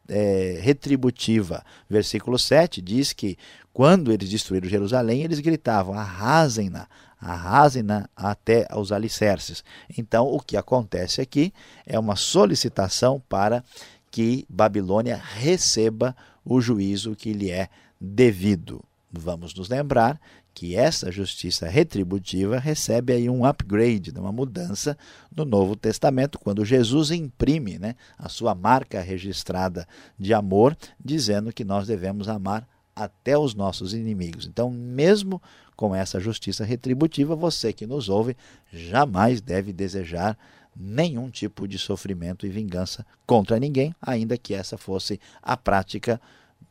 é, 0.10 0.60
retributiva. 0.62 1.63
Versículo 1.89 2.38
7 2.38 2.82
diz 2.82 3.13
que 3.13 3.38
quando 3.74 4.12
eles 4.12 4.30
destruíram 4.30 4.67
Jerusalém, 4.67 5.24
eles 5.24 5.39
gritavam: 5.39 5.93
arrasem-na, 5.93 6.88
arrasem-na 7.19 8.10
até 8.15 8.67
aos 8.69 8.91
alicerces. 8.91 9.63
Então, 9.97 10.28
o 10.28 10.39
que 10.39 10.58
acontece 10.58 11.21
aqui 11.21 11.54
é 11.86 11.97
uma 11.97 12.17
solicitação 12.17 13.21
para 13.30 13.63
que 14.12 14.45
Babilônia 14.50 15.15
receba 15.15 16.15
o 16.43 16.60
juízo 16.60 17.15
que 17.15 17.32
lhe 17.32 17.50
é 17.50 17.69
devido. 18.00 18.84
Vamos 19.10 19.54
nos 19.54 19.69
lembrar 19.69 20.19
que 20.62 20.76
essa 20.76 21.12
justiça 21.12 21.67
retributiva 21.67 22.60
recebe 22.60 23.13
aí 23.13 23.28
um 23.28 23.43
upgrade, 23.43 24.12
uma 24.12 24.32
mudança 24.32 24.95
no 25.36 25.43
Novo 25.43 25.76
Testamento, 25.76 26.38
quando 26.38 26.63
Jesus 26.63 27.10
imprime 27.10 27.80
né, 27.80 27.95
a 28.15 28.30
sua 28.30 28.54
marca 28.54 29.02
registrada 29.02 29.88
de 30.19 30.36
amor, 30.36 30.78
dizendo 31.04 31.52
que 31.52 31.65
nós 31.65 31.88
devemos 31.88 32.30
amar 32.30 32.69
até 32.95 33.36
os 33.36 33.56
nossos 33.56 33.95
inimigos. 33.95 34.45
Então, 34.45 34.69
mesmo 34.69 35.41
com 35.76 35.95
essa 35.95 36.19
justiça 36.19 36.63
retributiva, 36.63 37.36
você 37.36 37.74
que 37.74 37.88
nos 37.88 38.08
ouve 38.08 38.38
jamais 38.71 39.41
deve 39.41 39.74
desejar 39.74 40.38
nenhum 40.76 41.32
tipo 41.32 41.67
de 41.67 41.80
sofrimento 41.80 42.45
e 42.45 42.50
vingança 42.50 43.04
contra 43.26 43.60
ninguém, 43.60 43.95
ainda 44.00 44.38
que 44.38 44.54
essa 44.54 44.78
fosse 44.78 45.19
a 45.41 45.58
prática 45.58 46.21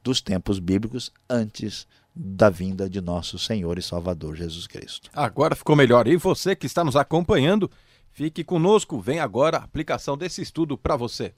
dos 0.01 0.21
tempos 0.21 0.61
bíblicos 0.61 1.13
antes 1.29 1.89
da 2.15 2.51
vinda 2.51 2.89
de 2.89 3.01
nosso 3.01 3.39
Senhor 3.39 3.79
e 3.79 3.83
Salvador 3.83 4.37
Jesus 4.37 4.67
Cristo. 4.67 5.11
Agora 5.13 5.55
ficou 5.55 5.77
melhor. 5.77 6.07
E 6.07 6.17
você 6.17 6.57
que 6.57 6.67
está 6.67 6.85
nos 6.85 6.97
acompanhando, 6.97 7.71
fique 8.11 8.45
conosco. 8.45 9.01
Vem 9.01 9.21
agora 9.21 9.59
a 9.59 9.65
aplicação 9.65 10.17
desse 10.17 10.43
estudo 10.43 10.77
para 10.77 10.97
você. 10.97 11.35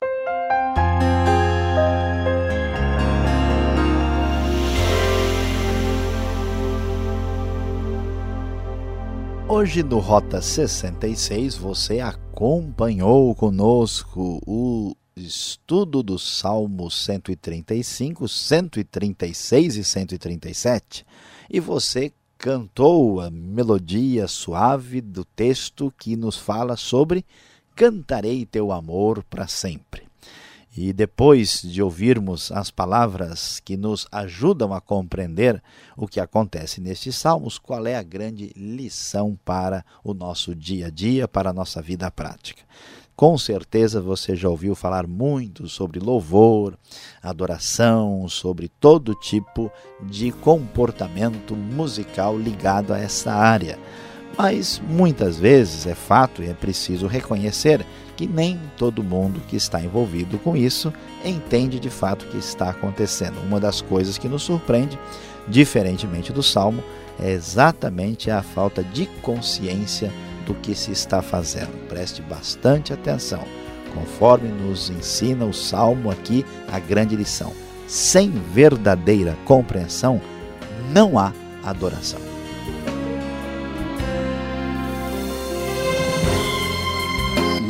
Hoje 9.55 9.83
no 9.83 9.99
Rota 9.99 10.41
66 10.41 11.57
você 11.57 12.01
acompanhou 12.01 13.35
conosco 13.35 14.41
o 14.47 14.95
estudo 15.16 16.03
do 16.03 16.18
Salmo 16.18 16.90
135, 16.90 18.27
136 18.29 19.77
e 19.77 19.85
137 19.85 21.07
e 21.51 21.61
você 21.61 22.12
cantou 22.38 23.20
a 23.20 23.31
melodia 23.31 24.27
suave 24.27 25.01
do 25.01 25.25
texto 25.25 25.92
que 25.96 26.16
nos 26.16 26.37
fala 26.37 26.77
sobre 26.77 27.25
Cantarei 27.75 28.44
teu 28.44 28.72
amor 28.72 29.22
para 29.25 29.46
sempre. 29.46 30.03
E 30.75 30.92
depois 30.92 31.61
de 31.62 31.83
ouvirmos 31.83 32.51
as 32.51 32.70
palavras 32.70 33.61
que 33.61 33.77
nos 33.77 34.07
ajudam 34.11 34.72
a 34.72 34.81
compreender 34.81 35.62
o 35.96 36.09
que 36.09 36.18
acontece 36.18 36.81
nestes 36.81 37.14
salmos, 37.14 37.59
qual 37.59 37.87
é 37.87 37.94
a 37.94 38.03
grande 38.03 38.53
lição 38.57 39.38
para 39.44 39.85
o 40.03 40.14
nosso 40.14 40.55
dia 40.55 40.87
a 40.87 40.90
dia, 40.90 41.29
para 41.29 41.51
a 41.51 41.53
nossa 41.53 41.83
vida 41.83 42.11
prática? 42.11 42.62
Com 43.23 43.39
certeza 43.39 44.01
você 44.01 44.35
já 44.35 44.49
ouviu 44.49 44.75
falar 44.75 45.07
muito 45.07 45.69
sobre 45.69 46.01
louvor, 46.01 46.77
adoração, 47.23 48.29
sobre 48.29 48.67
todo 48.67 49.15
tipo 49.15 49.71
de 50.03 50.33
comportamento 50.33 51.55
musical 51.55 52.37
ligado 52.37 52.93
a 52.93 52.99
essa 52.99 53.33
área. 53.33 53.79
Mas 54.37 54.83
muitas 54.89 55.39
vezes 55.39 55.87
é 55.87 55.95
fato 55.95 56.43
e 56.43 56.49
é 56.49 56.53
preciso 56.53 57.07
reconhecer 57.07 57.87
que 58.17 58.27
nem 58.27 58.61
todo 58.77 59.05
mundo 59.05 59.41
que 59.47 59.55
está 59.55 59.81
envolvido 59.81 60.37
com 60.37 60.57
isso 60.57 60.93
entende 61.25 61.79
de 61.79 61.91
fato 61.91 62.25
o 62.25 62.29
que 62.29 62.39
está 62.39 62.71
acontecendo. 62.71 63.41
Uma 63.47 63.61
das 63.61 63.81
coisas 63.81 64.19
que 64.19 64.27
nos 64.27 64.43
surpreende, 64.43 64.99
diferentemente 65.47 66.33
do 66.33 66.43
salmo, 66.43 66.83
é 67.21 67.31
exatamente 67.31 68.33
a 68.33 68.43
falta 68.43 68.83
de 68.83 69.07
consciência 69.23 70.13
do 70.53 70.61
que 70.61 70.75
se 70.75 70.93
está 70.93 71.23
fazendo. 71.23 71.73
Preste 71.88 72.21
bastante 72.23 72.93
atenção, 72.93 73.43
conforme 73.95 74.49
nos 74.49 74.91
ensina 74.91 75.47
o 75.47 75.53
Salmo 75.53 76.11
aqui, 76.11 76.45
a 76.71 76.79
grande 76.79 77.17
lição. 77.17 77.53
Sem 77.88 78.31
verdadeira 78.31 79.37
compreensão, 79.45 80.21
não 80.93 81.19
há 81.19 81.33
adoração. 81.65 82.32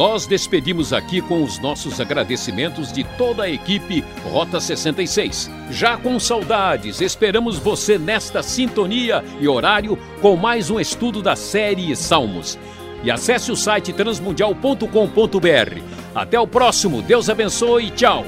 Nós 0.02 0.26
despedimos 0.26 0.92
aqui 0.92 1.20
com 1.20 1.44
os 1.44 1.60
nossos 1.60 2.00
agradecimentos 2.00 2.92
de 2.92 3.04
toda 3.16 3.44
a 3.44 3.48
equipe 3.48 4.04
Rota 4.24 4.58
66. 4.58 5.48
Já 5.70 5.96
com 5.96 6.18
saudades, 6.18 7.00
esperamos 7.00 7.56
você 7.56 8.00
nesta 8.00 8.42
sintonia 8.42 9.22
e 9.38 9.46
horário 9.46 9.96
com 10.20 10.34
mais 10.34 10.70
um 10.70 10.80
estudo 10.80 11.22
da 11.22 11.36
série 11.36 11.94
Salmos. 11.94 12.58
E 13.04 13.12
acesse 13.12 13.52
o 13.52 13.56
site 13.56 13.92
transmundial.com.br. 13.92 15.82
Até 16.12 16.40
o 16.40 16.48
próximo, 16.48 17.00
Deus 17.00 17.30
abençoe 17.30 17.86
e 17.86 17.90
tchau! 17.90 18.24